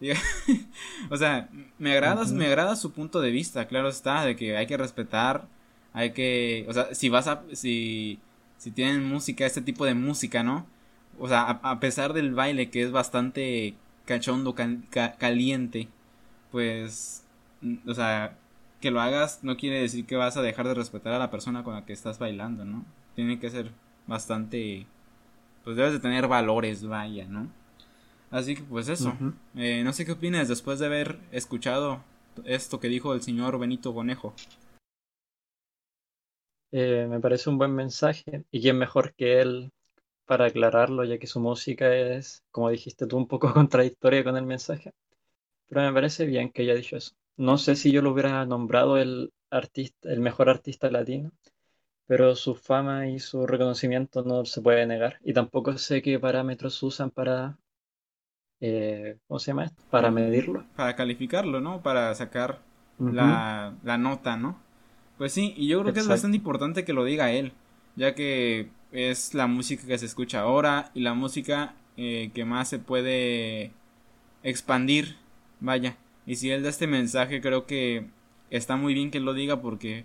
[1.10, 4.66] o sea, me agrada, me agrada su punto de vista, claro está, de que hay
[4.66, 5.46] que respetar,
[5.92, 8.18] hay que, o sea, si vas a, si,
[8.56, 10.64] si tienen música, este tipo de música, ¿no?
[11.20, 13.74] O sea, a, pesar del baile que es bastante
[14.06, 14.54] cachondo,
[15.18, 15.88] caliente,
[16.50, 17.24] pues,
[17.86, 18.38] o sea,
[18.80, 21.62] que lo hagas no quiere decir que vas a dejar de respetar a la persona
[21.62, 22.86] con la que estás bailando, ¿no?
[23.14, 23.70] Tiene que ser
[24.06, 24.86] bastante,
[25.62, 27.48] pues debes de tener valores, vaya, ¿no?
[28.30, 29.12] Así que pues eso,
[29.56, 32.02] eh, no sé qué opinas después de haber escuchado
[32.44, 34.34] esto que dijo el señor Benito Bonejo.
[36.72, 39.72] Eh, me parece un buen mensaje y quién mejor que él
[40.30, 44.46] para aclararlo, ya que su música es, como dijiste tú, un poco contradictoria con el
[44.46, 44.92] mensaje.
[45.68, 47.14] Pero me parece bien que haya dicho eso.
[47.36, 51.32] No sé si yo lo hubiera nombrado el artista, el mejor artista latino,
[52.06, 55.18] pero su fama y su reconocimiento no se puede negar.
[55.24, 57.58] Y tampoco sé qué parámetros usan para,
[58.60, 59.72] eh, ¿cómo se llama?
[59.90, 60.64] Para medirlo.
[60.76, 61.82] Para calificarlo, ¿no?
[61.82, 62.60] Para sacar
[63.00, 64.60] la, la, nota, ¿no?
[65.18, 67.52] Pues sí, y yo creo que es bastante importante que lo diga él,
[67.96, 72.68] ya que es la música que se escucha ahora y la música eh, que más
[72.68, 73.72] se puede
[74.42, 75.16] expandir,
[75.60, 75.96] vaya.
[76.26, 78.06] Y si él da este mensaje, creo que
[78.50, 80.04] está muy bien que lo diga porque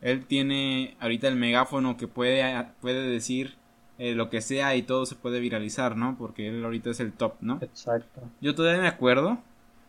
[0.00, 3.56] él tiene ahorita el megáfono que puede, puede decir
[3.98, 6.16] eh, lo que sea y todo se puede viralizar, ¿no?
[6.18, 7.58] Porque él ahorita es el top, ¿no?
[7.60, 8.22] Exacto.
[8.40, 9.38] Yo todavía me acuerdo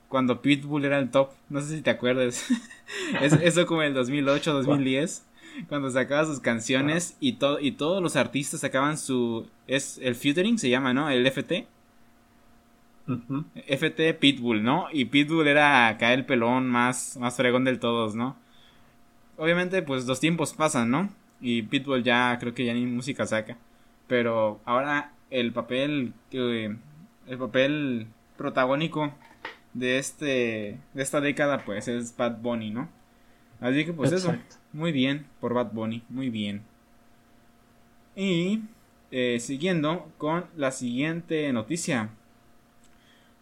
[0.10, 2.46] cuando Pitbull era el top, no sé si te acuerdas,
[3.22, 5.26] eso como el 2008, 2010
[5.68, 10.58] cuando sacaba sus canciones y todo y todos los artistas sacaban su es el featuring
[10.58, 11.68] se llama no el FT
[13.68, 18.38] FT Pitbull no y Pitbull era acá el pelón más más fregón del todos no
[19.38, 21.10] obviamente pues los tiempos pasan no
[21.44, 23.58] y Pitbull ya creo que ya ni música saca.
[24.08, 29.14] Pero ahora el papel el papel protagónico
[29.74, 32.88] de este de esta década pues es Bad Bunny no
[33.60, 34.36] así que pues eso
[34.74, 36.66] muy bien por Bad Bunny, muy bien.
[38.16, 38.62] Y
[39.12, 42.10] eh, siguiendo con la siguiente noticia.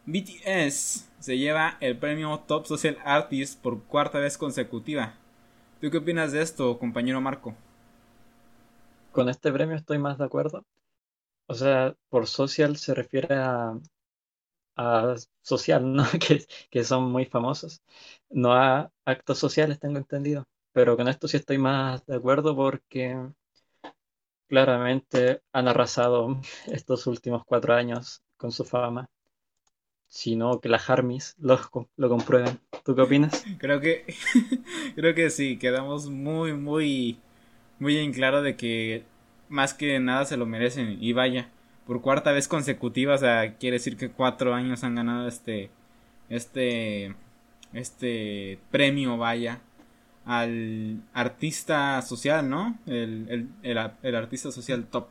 [0.06, 5.16] BTS se lleva el premio Top Social Artist por cuarta vez consecutiva.
[5.82, 7.56] ¿Tú qué opinas de esto, compañero Marco?
[9.12, 10.66] Con este premio estoy más de acuerdo.
[11.48, 13.74] O sea, por social se refiere a,
[14.76, 16.06] a social, ¿no?
[16.20, 17.82] que, que son muy famosos.
[18.30, 20.46] No a actos sociales, tengo entendido.
[20.74, 23.16] Pero con esto sí estoy más de acuerdo porque
[24.48, 29.10] claramente han arrasado estos últimos cuatro años con su fama.
[30.08, 31.60] Sino que las Harmis lo,
[31.96, 32.60] lo comprueben.
[32.84, 33.44] ¿Tú qué opinas?
[33.58, 34.06] Creo que,
[34.96, 37.18] creo que sí, quedamos muy, muy,
[37.80, 39.06] muy en claro de que
[39.50, 40.98] más que nada se lo merecen.
[41.02, 41.50] Y vaya,
[41.88, 45.72] por cuarta vez consecutiva, o sea, quiere decir que cuatro años han ganado este,
[46.30, 47.16] este,
[47.74, 49.62] este premio, vaya
[50.26, 52.78] al artista social, ¿no?
[52.86, 53.50] El,
[54.16, 55.08] artista social top.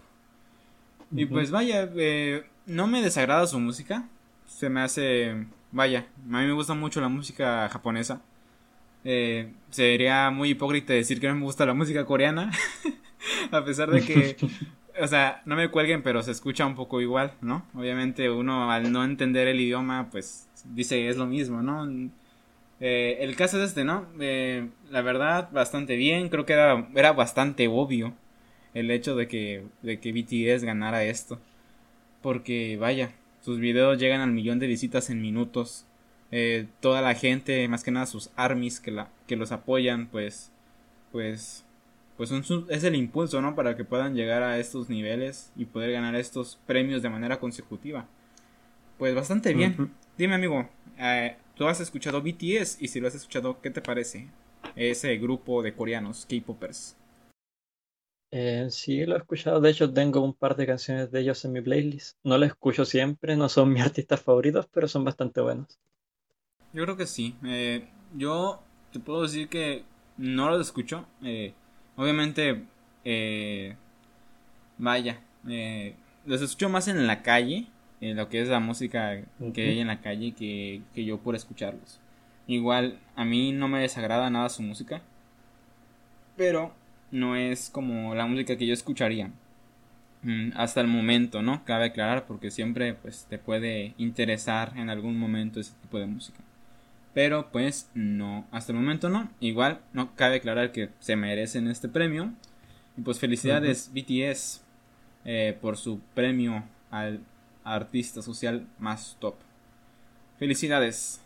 [1.13, 4.09] Y pues vaya, eh, no me desagrada su música.
[4.47, 8.21] Se me hace, vaya, a mí me gusta mucho la música japonesa.
[9.05, 12.53] Eh, sería muy hipócrita decir que no me gusta la música coreana.
[13.51, 14.37] a pesar de que,
[15.01, 17.67] o sea, no me cuelguen, pero se escucha un poco igual, ¿no?
[17.75, 22.11] Obviamente uno al no entender el idioma, pues dice es lo mismo, ¿no?
[22.81, 24.07] Eh, el caso es este, ¿no?
[24.21, 26.29] Eh, la verdad, bastante bien.
[26.29, 28.15] Creo que era, era bastante obvio
[28.75, 31.39] el hecho de que, de que BTS ganara esto.
[32.23, 33.13] Porque, vaya,
[33.43, 35.87] sus videos llegan al millón de visitas en minutos.
[36.33, 40.53] Eh, toda la gente, más que nada sus armies que, la, que los apoyan, pues,
[41.13, 41.65] pues,
[42.17, 42.33] pues
[42.69, 43.55] es el impulso, ¿no?
[43.55, 48.07] Para que puedan llegar a estos niveles y poder ganar estos premios de manera consecutiva.
[49.01, 49.91] Pues bastante bien.
[50.19, 52.77] Dime, amigo, eh, ¿tú has escuchado BTS?
[52.81, 54.29] Y si lo has escuchado, ¿qué te parece?
[54.77, 56.99] Ese grupo de coreanos, K-popers.
[58.31, 59.59] Eh, sí, lo he escuchado.
[59.63, 62.19] De hecho, tengo un par de canciones de ellos en mi playlist.
[62.23, 65.79] No lo escucho siempre, no son mis artistas favoritos, pero son bastante buenos.
[66.75, 67.35] Yo creo que sí.
[67.43, 69.83] Eh, yo te puedo decir que
[70.19, 71.07] no los escucho.
[71.23, 71.55] Eh,
[71.97, 72.67] obviamente,
[73.07, 73.77] eh,
[74.77, 75.95] vaya, eh,
[76.27, 77.67] los escucho más en la calle,
[78.01, 82.01] lo que es la música que hay en la calle, que, que yo por escucharlos.
[82.47, 85.03] Igual, a mí no me desagrada nada su música,
[86.37, 86.73] pero
[87.11, 89.31] no es como la música que yo escucharía.
[90.23, 91.65] Mm, hasta el momento, ¿no?
[91.65, 96.39] Cabe aclarar porque siempre pues te puede interesar en algún momento ese tipo de música.
[97.15, 99.31] Pero pues no, hasta el momento no.
[99.41, 102.33] Igual no cabe aclarar que se merecen este premio.
[102.97, 104.63] Y pues felicidades BTS
[105.25, 107.21] eh, por su premio al
[107.65, 109.35] artista social más top.
[110.39, 111.21] Felicidades.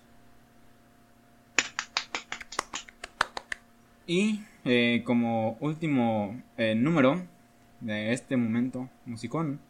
[4.07, 7.23] Y eh, como último eh, número
[7.81, 9.61] de este momento musicón,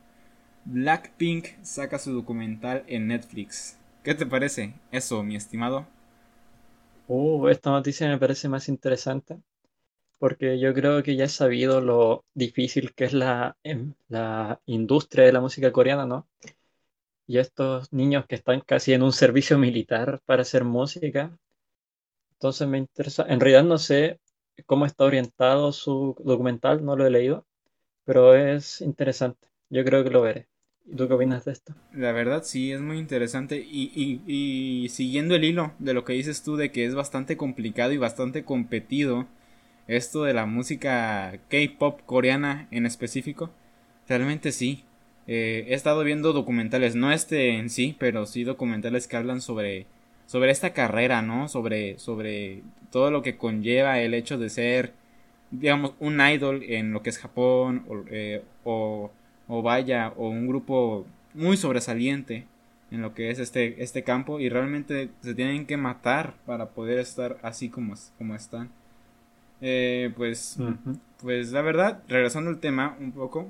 [0.65, 3.79] Blackpink saca su documental en Netflix.
[4.03, 5.87] ¿Qué te parece eso, mi estimado?
[7.07, 9.39] Uh, esta noticia me parece más interesante
[10.19, 15.25] porque yo creo que ya he sabido lo difícil que es la, em, la industria
[15.27, 16.29] de la música coreana, ¿no?
[17.27, 21.39] Y estos niños que están casi en un servicio militar para hacer música.
[22.35, 24.21] Entonces me interesa, en realidad no sé
[24.67, 27.47] cómo está orientado su documental, no lo he leído,
[28.05, 29.49] pero es interesante.
[29.71, 30.49] Yo creo que lo veré.
[30.87, 31.75] ¿Y tú qué opinas de esto?
[31.95, 34.21] La verdad sí, es muy interesante y, y,
[34.85, 37.97] y siguiendo el hilo de lo que dices tú de que es bastante complicado y
[37.99, 39.27] bastante competido
[39.87, 43.51] esto de la música K-pop coreana en específico,
[44.09, 44.85] realmente sí.
[45.27, 49.87] Eh, he estado viendo documentales, no este en sí, pero sí documentales que hablan sobre
[50.27, 51.49] sobre esta carrera, ¿no?
[51.49, 54.93] Sobre sobre todo lo que conlleva el hecho de ser
[55.51, 59.11] digamos un idol en lo que es Japón o, eh, o
[59.49, 62.47] o vaya o un grupo muy sobresaliente
[62.91, 66.99] en lo que es este este campo y realmente se tienen que matar para poder
[66.99, 68.71] estar así como, como están
[69.67, 70.59] eh, pues
[71.23, 73.49] pues la verdad regresando al tema un poco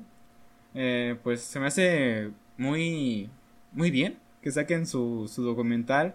[0.74, 3.28] eh, pues se me hace muy
[3.72, 6.14] muy bien que saquen su, su documental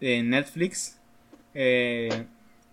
[0.00, 0.98] en Netflix
[1.54, 2.26] eh,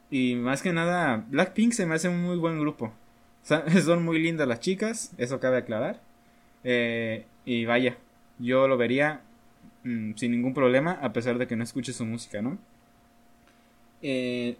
[0.09, 2.91] y más que nada Blackpink se me hace un muy buen grupo
[3.43, 6.01] son muy lindas las chicas eso cabe aclarar
[6.67, 7.95] eh, y vaya,
[8.39, 9.21] yo lo vería
[9.83, 12.57] mm, sin ningún problema, a pesar de que no escuche su música, ¿no?
[14.01, 14.57] Eh,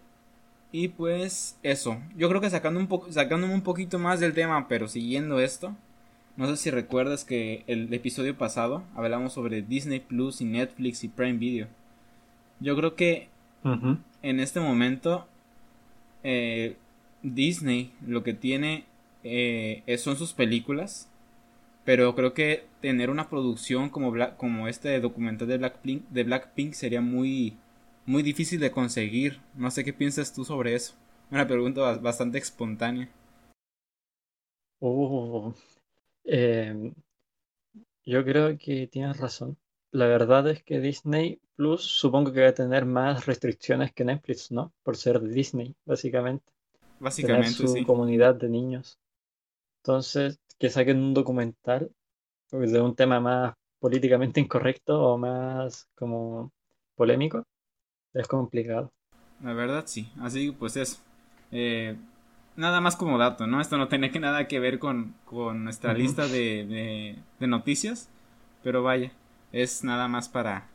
[0.75, 4.89] y pues eso, yo creo que sacando un sacándome un poquito más del tema, pero
[4.89, 5.73] siguiendo esto,
[6.35, 11.07] no sé si recuerdas que el episodio pasado hablamos sobre Disney Plus y Netflix y
[11.07, 11.67] Prime Video.
[12.59, 13.29] Yo creo que
[14.21, 15.27] en este momento
[16.23, 16.75] eh,
[17.23, 18.83] Disney lo que tiene
[19.97, 21.09] son sus películas
[21.85, 26.99] pero creo que tener una producción como, como este documental de Blackpink, de Blackpink sería
[26.99, 27.55] muy,
[28.05, 29.41] muy difícil de conseguir.
[29.55, 30.95] No sé qué piensas tú sobre eso.
[31.31, 33.09] Una pregunta bastante espontánea.
[34.79, 35.53] Oh,
[36.23, 36.93] em,
[38.05, 39.57] yo creo que tienes razón.
[39.91, 44.51] La verdad es que Disney Plus supongo que va a tener más restricciones que Netflix,
[44.51, 44.73] ¿no?
[44.83, 46.51] Por ser Disney, básicamente.
[46.99, 48.99] Básicamente, tener su comunidad de niños.
[49.81, 51.91] Entonces, que saquen un documental
[52.51, 56.51] de un tema más políticamente incorrecto o más como
[56.95, 57.45] polémico,
[58.15, 58.91] es complicado.
[59.43, 60.97] La verdad sí, así pues eso.
[61.51, 61.95] Eh,
[62.55, 63.61] nada más como dato, ¿no?
[63.61, 68.09] Esto no tiene que nada que ver con, con nuestra lista de, de, noticias,
[68.63, 69.11] pero vaya,
[69.51, 70.67] es nada más para,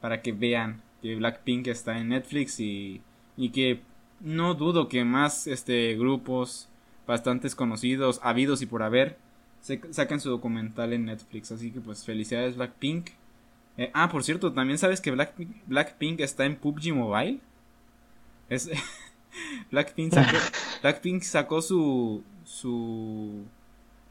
[0.00, 3.02] para que vean que Blackpink está en Netflix y,
[3.36, 3.82] y que
[4.20, 6.68] no dudo que más este grupos
[7.06, 9.18] bastantes conocidos, habidos y por haber,
[9.90, 11.52] sacan su documental en Netflix.
[11.52, 13.10] Así que pues felicidades Blackpink.
[13.78, 17.40] Eh, ah, por cierto, también sabes que Blackpink, Blackpink está en PUBG Mobile.
[18.48, 18.70] Es,
[19.70, 20.36] Blackpink, sacó,
[20.82, 23.44] Blackpink sacó su, su...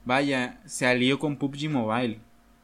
[0.06, 2.20] Vaya, se alió con PUBG Mobile.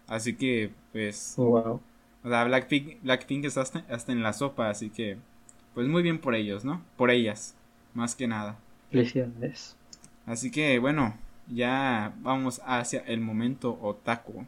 [0.07, 1.33] Así que, pues...
[1.37, 1.81] Oh, wow.
[2.23, 5.17] O sea, Blackpink, Blackpink está hasta, hasta en la sopa, así que...
[5.73, 6.83] Pues muy bien por ellos, ¿no?
[6.97, 7.55] Por ellas,
[7.93, 8.57] más que nada.
[8.91, 9.77] Felicidades.
[10.25, 11.15] Así que bueno,
[11.47, 14.45] ya vamos hacia el momento otaku.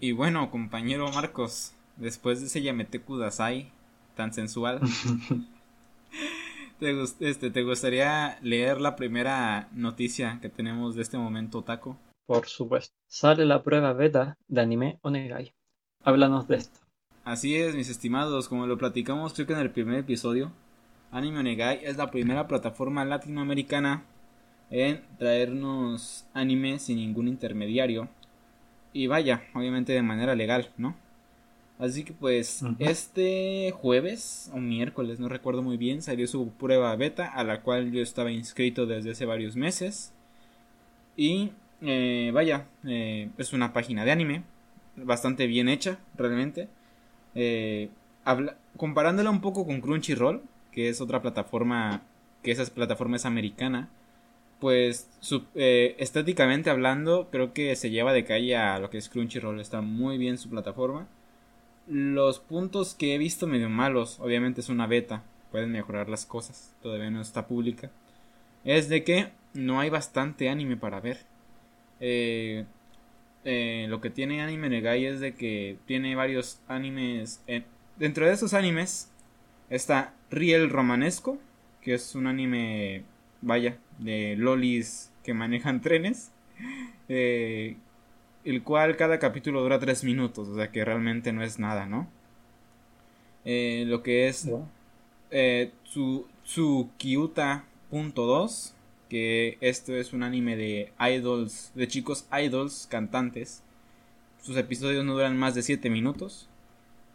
[0.00, 3.70] Y bueno, compañero Marcos, después de ese Yamete Kudasai
[4.16, 4.80] tan sensual,
[6.80, 11.98] ¿Te, este, ¿Te gustaría leer la primera noticia que tenemos de este momento, Taco?
[12.26, 12.96] Por supuesto.
[13.06, 15.52] Sale la prueba beta de anime Onegai.
[16.02, 16.80] Háblanos de esto.
[17.22, 20.52] Así es, mis estimados, como lo platicamos creo que en el primer episodio,
[21.12, 24.04] Anime Onegai es la primera plataforma latinoamericana
[24.70, 28.08] en traernos anime sin ningún intermediario.
[28.92, 30.96] Y vaya, obviamente de manera legal, ¿no?
[31.80, 37.26] Así que pues este jueves o miércoles, no recuerdo muy bien, salió su prueba beta
[37.26, 40.12] a la cual yo estaba inscrito desde hace varios meses.
[41.16, 44.42] Y eh, vaya, eh, es una página de anime,
[44.96, 46.68] bastante bien hecha, realmente.
[47.34, 47.88] Eh,
[48.76, 52.02] comparándola un poco con Crunchyroll, que es otra plataforma,
[52.42, 53.88] que esa plataforma es americana,
[54.60, 55.08] pues
[55.54, 60.18] estéticamente hablando, creo que se lleva de calle a lo que es Crunchyroll, está muy
[60.18, 61.08] bien su plataforma
[61.90, 66.72] los puntos que he visto medio malos, obviamente es una beta, pueden mejorar las cosas,
[66.82, 67.90] todavía no está pública,
[68.64, 71.18] es de que no hay bastante anime para ver.
[71.98, 72.64] Eh,
[73.44, 77.42] eh, lo que tiene Anime Negai es de que tiene varios animes.
[77.96, 79.10] dentro de esos animes
[79.68, 81.38] está Riel Romanesco,
[81.80, 83.02] que es un anime,
[83.42, 86.32] vaya, de lolis que manejan trenes.
[87.08, 87.76] Eh,
[88.44, 92.08] el cual cada capítulo dura 3 minutos, o sea que realmente no es nada, ¿no?
[93.44, 94.48] Eh, lo que es
[95.30, 95.72] eh,
[96.44, 98.72] Tsukiuta.2,
[99.08, 103.62] que esto es un anime de idols, de chicos idols cantantes.
[104.40, 106.48] Sus episodios no duran más de 7 minutos.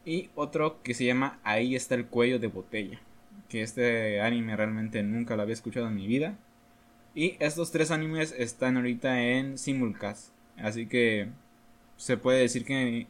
[0.06, 3.00] Y otro que se llama Ahí está el cuello de botella.
[3.56, 6.38] Que este anime realmente nunca lo había escuchado en mi vida.
[7.14, 10.34] Y estos tres animes están ahorita en simulcast.
[10.58, 11.30] Así que
[11.96, 13.08] se puede decir que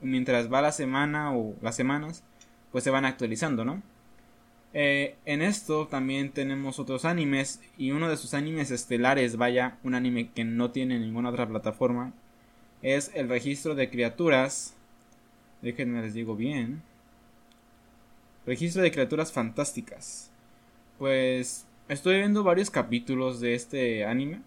[0.00, 2.22] mientras va la semana o las semanas,
[2.70, 3.82] pues se van actualizando, ¿no?
[4.72, 9.96] Eh, en esto también tenemos otros animes y uno de sus animes estelares, vaya, un
[9.96, 12.12] anime que no tiene ninguna otra plataforma,
[12.82, 14.76] es el registro de criaturas.
[15.60, 16.82] Déjenme les digo bien.
[18.46, 20.30] Registro de criaturas fantásticas.
[20.98, 24.42] Pues estoy viendo varios capítulos de este anime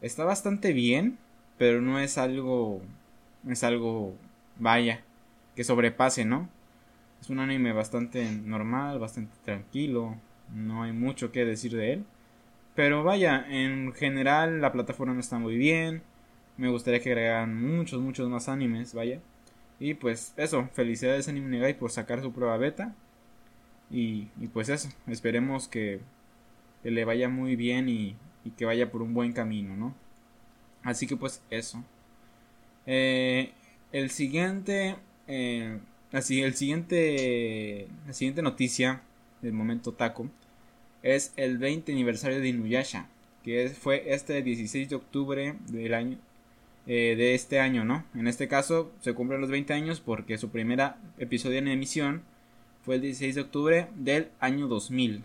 [0.00, 1.18] está bastante bien,
[1.58, 2.82] pero no es algo,
[3.48, 4.14] es algo,
[4.58, 5.02] vaya,
[5.54, 6.48] que sobrepase, ¿no?
[7.20, 10.16] Es un anime bastante normal, bastante tranquilo,
[10.54, 12.04] no hay mucho que decir de él.
[12.74, 16.02] Pero vaya, en general la plataforma está muy bien.
[16.58, 19.20] Me gustaría que agregaran muchos, muchos más animes, vaya.
[19.80, 22.94] Y pues eso, felicidades Anime Negai por sacar su prueba beta.
[23.90, 26.00] Y, pues eso, esperemos que,
[26.82, 29.94] le vaya muy bien y, y que vaya por un buen camino, ¿no?
[30.86, 31.84] Así que pues eso.
[32.86, 33.50] Eh,
[33.90, 35.78] el siguiente, eh,
[36.12, 39.02] así, el siguiente, la siguiente noticia
[39.42, 40.30] del momento taco
[41.02, 43.08] es el 20 aniversario de Inuyasha,
[43.42, 46.18] que fue este 16 de octubre del año,
[46.86, 48.04] eh, de este año, ¿no?
[48.14, 52.22] En este caso se cumplen los 20 años porque su primera episodio en emisión
[52.86, 55.24] fue el 16 de octubre del año 2000.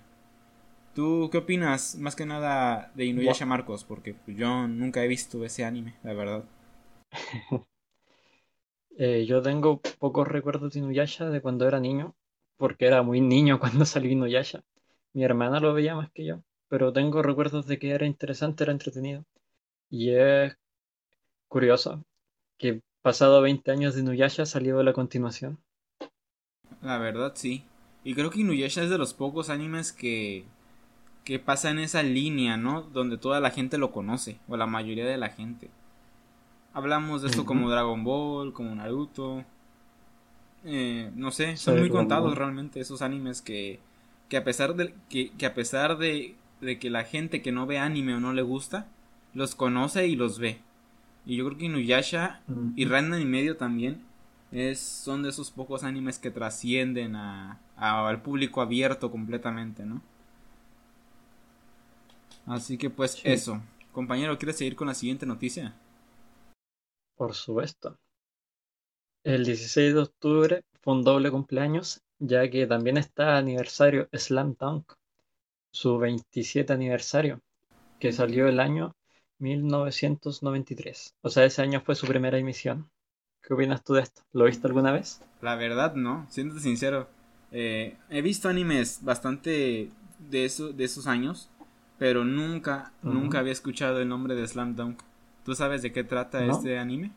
[0.96, 3.84] ¿Tú qué opinas más que nada de Inuyasha Marcos?
[3.84, 6.44] Porque yo nunca he visto ese anime, la verdad.
[8.98, 12.14] Eh, yo tengo pocos recuerdos de Inuyasha de cuando era niño,
[12.58, 14.64] porque era muy niño cuando salió Inuyasha.
[15.14, 18.74] Mi hermana lo veía más que yo, pero tengo recuerdos de que era interesante, era
[18.74, 19.24] entretenido.
[19.90, 20.56] Y es
[21.48, 22.04] curioso
[22.58, 25.58] que pasado 20 años de Inuyasha salió la continuación.
[26.82, 27.64] La verdad, sí.
[28.04, 30.46] Y creo que Inuyasha es de los pocos animes que
[31.24, 32.82] que pasa en esa línea, ¿no?
[32.82, 35.70] Donde toda la gente lo conoce, o la mayoría de la gente.
[36.74, 39.44] Hablamos de esto como Dragon Ball, como Naruto.
[40.64, 43.80] Eh, no sé, son muy contados realmente esos animes que,
[44.30, 47.66] que a pesar de que, que a pesar de, de, que la gente que no
[47.66, 48.88] ve anime o no le gusta,
[49.34, 50.60] los conoce y los ve.
[51.26, 52.42] Y yo creo que Inuyasha
[52.76, 54.02] y Random y medio también
[54.52, 60.02] es, son de esos pocos animes que trascienden a, al público abierto completamente, ¿no?
[62.46, 63.62] Así que pues eso.
[63.92, 65.76] Compañero, ¿quieres seguir con la siguiente noticia?
[67.16, 67.98] Por supuesto.
[69.24, 74.94] El 16 de octubre fue un doble cumpleaños, ya que también está aniversario Slam Dunk,
[75.72, 77.42] su 27 aniversario,
[78.00, 78.96] que salió el año
[79.40, 81.16] 1993.
[81.22, 82.90] O sea, ese año fue su primera emisión.
[83.52, 84.22] ¿Qué opinas tú de esto?
[84.32, 85.22] ¿Lo viste alguna vez?
[85.42, 87.10] La verdad, no, siendo sincero.
[87.52, 91.50] Eh, he visto animes bastante de, eso, de esos años,
[92.00, 95.02] pero nunca, nunca había escuchado el nombre de Slam Dunk.
[95.44, 97.12] ¿Tú sabes de qué trata este anime?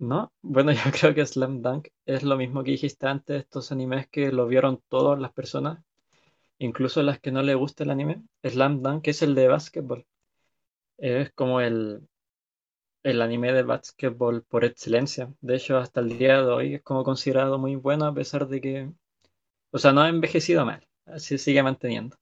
[0.00, 0.32] ¿No?
[0.42, 4.32] Bueno, yo creo que Slam Dunk es lo mismo que dijiste antes, estos animes que
[4.32, 5.78] lo vieron todas las personas,
[6.58, 8.24] incluso las que no les gusta el anime.
[8.42, 10.04] Slam Dunk es el de básquetbol.
[10.98, 12.08] Es como el,
[13.04, 15.32] el anime de básquetbol por excelencia.
[15.42, 18.60] De hecho, hasta el día de hoy es como considerado muy bueno a pesar de
[18.62, 18.92] que,
[19.72, 22.16] o sea, no ha envejecido mal, así sigue manteniendo.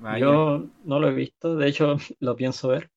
[0.00, 0.24] Vaya.
[0.24, 2.90] Yo no lo he visto, de hecho lo pienso ver.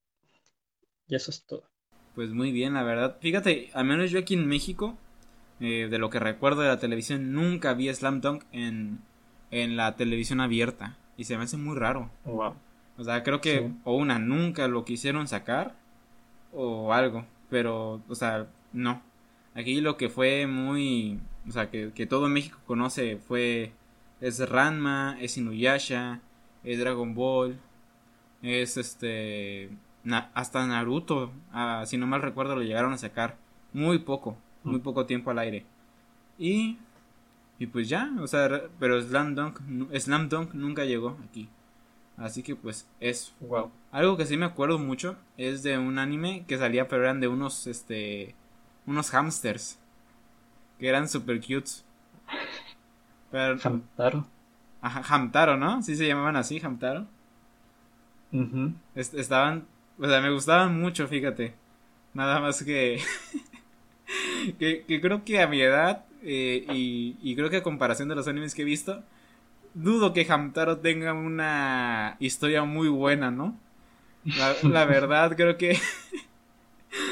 [1.07, 1.69] Y eso es todo.
[2.15, 3.17] Pues muy bien, la verdad.
[3.21, 4.97] Fíjate, al menos yo aquí en México,
[5.59, 8.99] eh, de lo que recuerdo de la televisión, nunca vi Slam Dunk en,
[9.51, 10.97] en la televisión abierta.
[11.17, 12.11] Y se me hace muy raro.
[12.25, 12.55] Wow.
[12.97, 13.82] O sea, creo que Sí.
[13.84, 15.77] o una nunca lo quisieron sacar
[16.53, 17.25] o algo.
[17.49, 19.01] Pero, o sea, no.
[19.55, 21.19] Aquí lo que fue muy...
[21.47, 23.73] O sea, que, que todo México conoce fue...
[24.21, 26.21] Es Ranma, es Inuyasha,
[26.63, 27.59] es Dragon Ball,
[28.43, 29.69] es este...
[30.03, 33.37] Na- hasta Naruto, ah, si no mal recuerdo, lo llegaron a sacar.
[33.73, 34.83] Muy poco, muy Mm.
[34.83, 35.65] poco tiempo al aire.
[36.37, 36.77] Y...
[37.59, 39.59] Y pues ya, o sea, pero Slam Dunk,
[39.99, 41.47] Slam Dunk nunca llegó aquí.
[42.18, 43.34] Así que pues eso.
[43.39, 43.72] Wow.
[43.91, 47.28] Algo que sí me acuerdo mucho es de un anime que salía, pero eran de
[47.28, 48.36] unos, este,
[48.86, 49.80] unos hamsters.
[50.80, 51.86] Que eran super cutes.
[53.32, 54.28] Pero, Hamtaro.
[54.82, 55.82] ajá, Hamtaro, ¿no?
[55.82, 57.07] Sí se llamaban así, Hamtaro.
[58.95, 59.66] Est- estaban,
[59.99, 61.53] o sea, me gustaban mucho, fíjate.
[62.14, 63.01] Nada más que,
[64.59, 68.16] que, que creo que a mi edad, eh, y, y creo que a comparación de
[68.16, 69.03] los animes que he visto,
[69.74, 73.57] dudo que Hamtaro tenga una historia muy buena, ¿no?
[74.34, 75.80] La, la verdad, creo que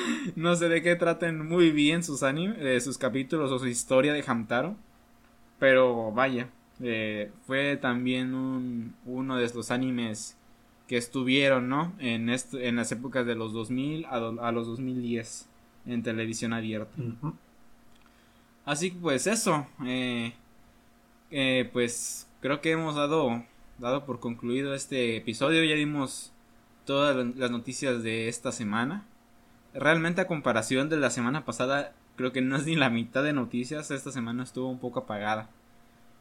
[0.36, 4.24] no sé de qué traten muy bien sus animes, sus capítulos o su historia de
[4.26, 4.76] Hamtaro.
[5.60, 6.49] Pero vaya,
[6.82, 10.38] eh, fue también un, uno de los animes
[10.88, 11.93] que estuvieron, ¿no?
[11.99, 15.47] En, en las épocas de los 2000 a, do- a los 2010
[15.88, 16.93] en televisión abierta.
[18.66, 20.34] Así que pues eso, eh,
[21.32, 23.43] eh, pues creo que hemos dado,
[23.77, 26.31] dado por concluido este episodio, ya dimos
[26.85, 29.05] todas la- las noticias de esta semana.
[29.73, 33.33] Realmente a comparación de la semana pasada, creo que no es ni la mitad de
[33.33, 35.49] noticias, esta semana estuvo un poco apagada,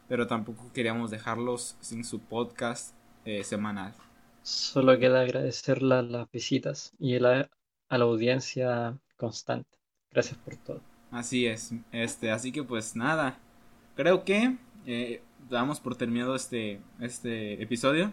[0.07, 2.93] pero tampoco queríamos dejarlos sin su podcast
[3.25, 3.93] eh, semanal.
[4.43, 7.49] Solo queda agradecerle a las visitas y la-
[7.89, 9.77] a la audiencia constante.
[10.11, 10.81] Gracias por todo.
[11.11, 13.37] Así es, este, así que pues nada,
[13.95, 18.11] creo que eh, damos por terminado este, este episodio.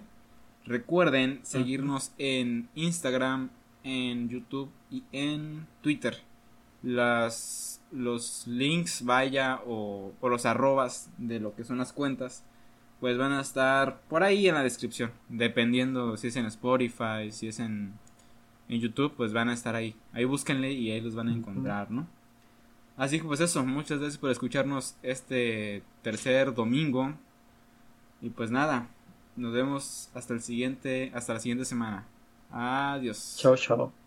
[0.65, 3.51] Recuerden seguirnos en Instagram,
[3.85, 6.19] en YouTube y en Twitter.
[6.83, 12.45] Las, los links, vaya, o, o los arrobas de lo que son las cuentas,
[13.01, 15.13] pues van a estar por ahí en la descripción.
[15.29, 17.95] Dependiendo si es en Spotify, si es en,
[18.69, 19.95] en YouTube, pues van a estar ahí.
[20.13, 22.09] Ahí búsquenle y ahí los van a encontrar, ¿no?
[22.97, 27.15] Así que pues eso, muchas gracias por escucharnos este tercer domingo.
[28.21, 28.89] Y pues nada,
[29.37, 32.07] nos vemos hasta el siguiente, hasta la siguiente semana.
[32.51, 33.37] Adiós.
[33.39, 34.06] Chao, chao.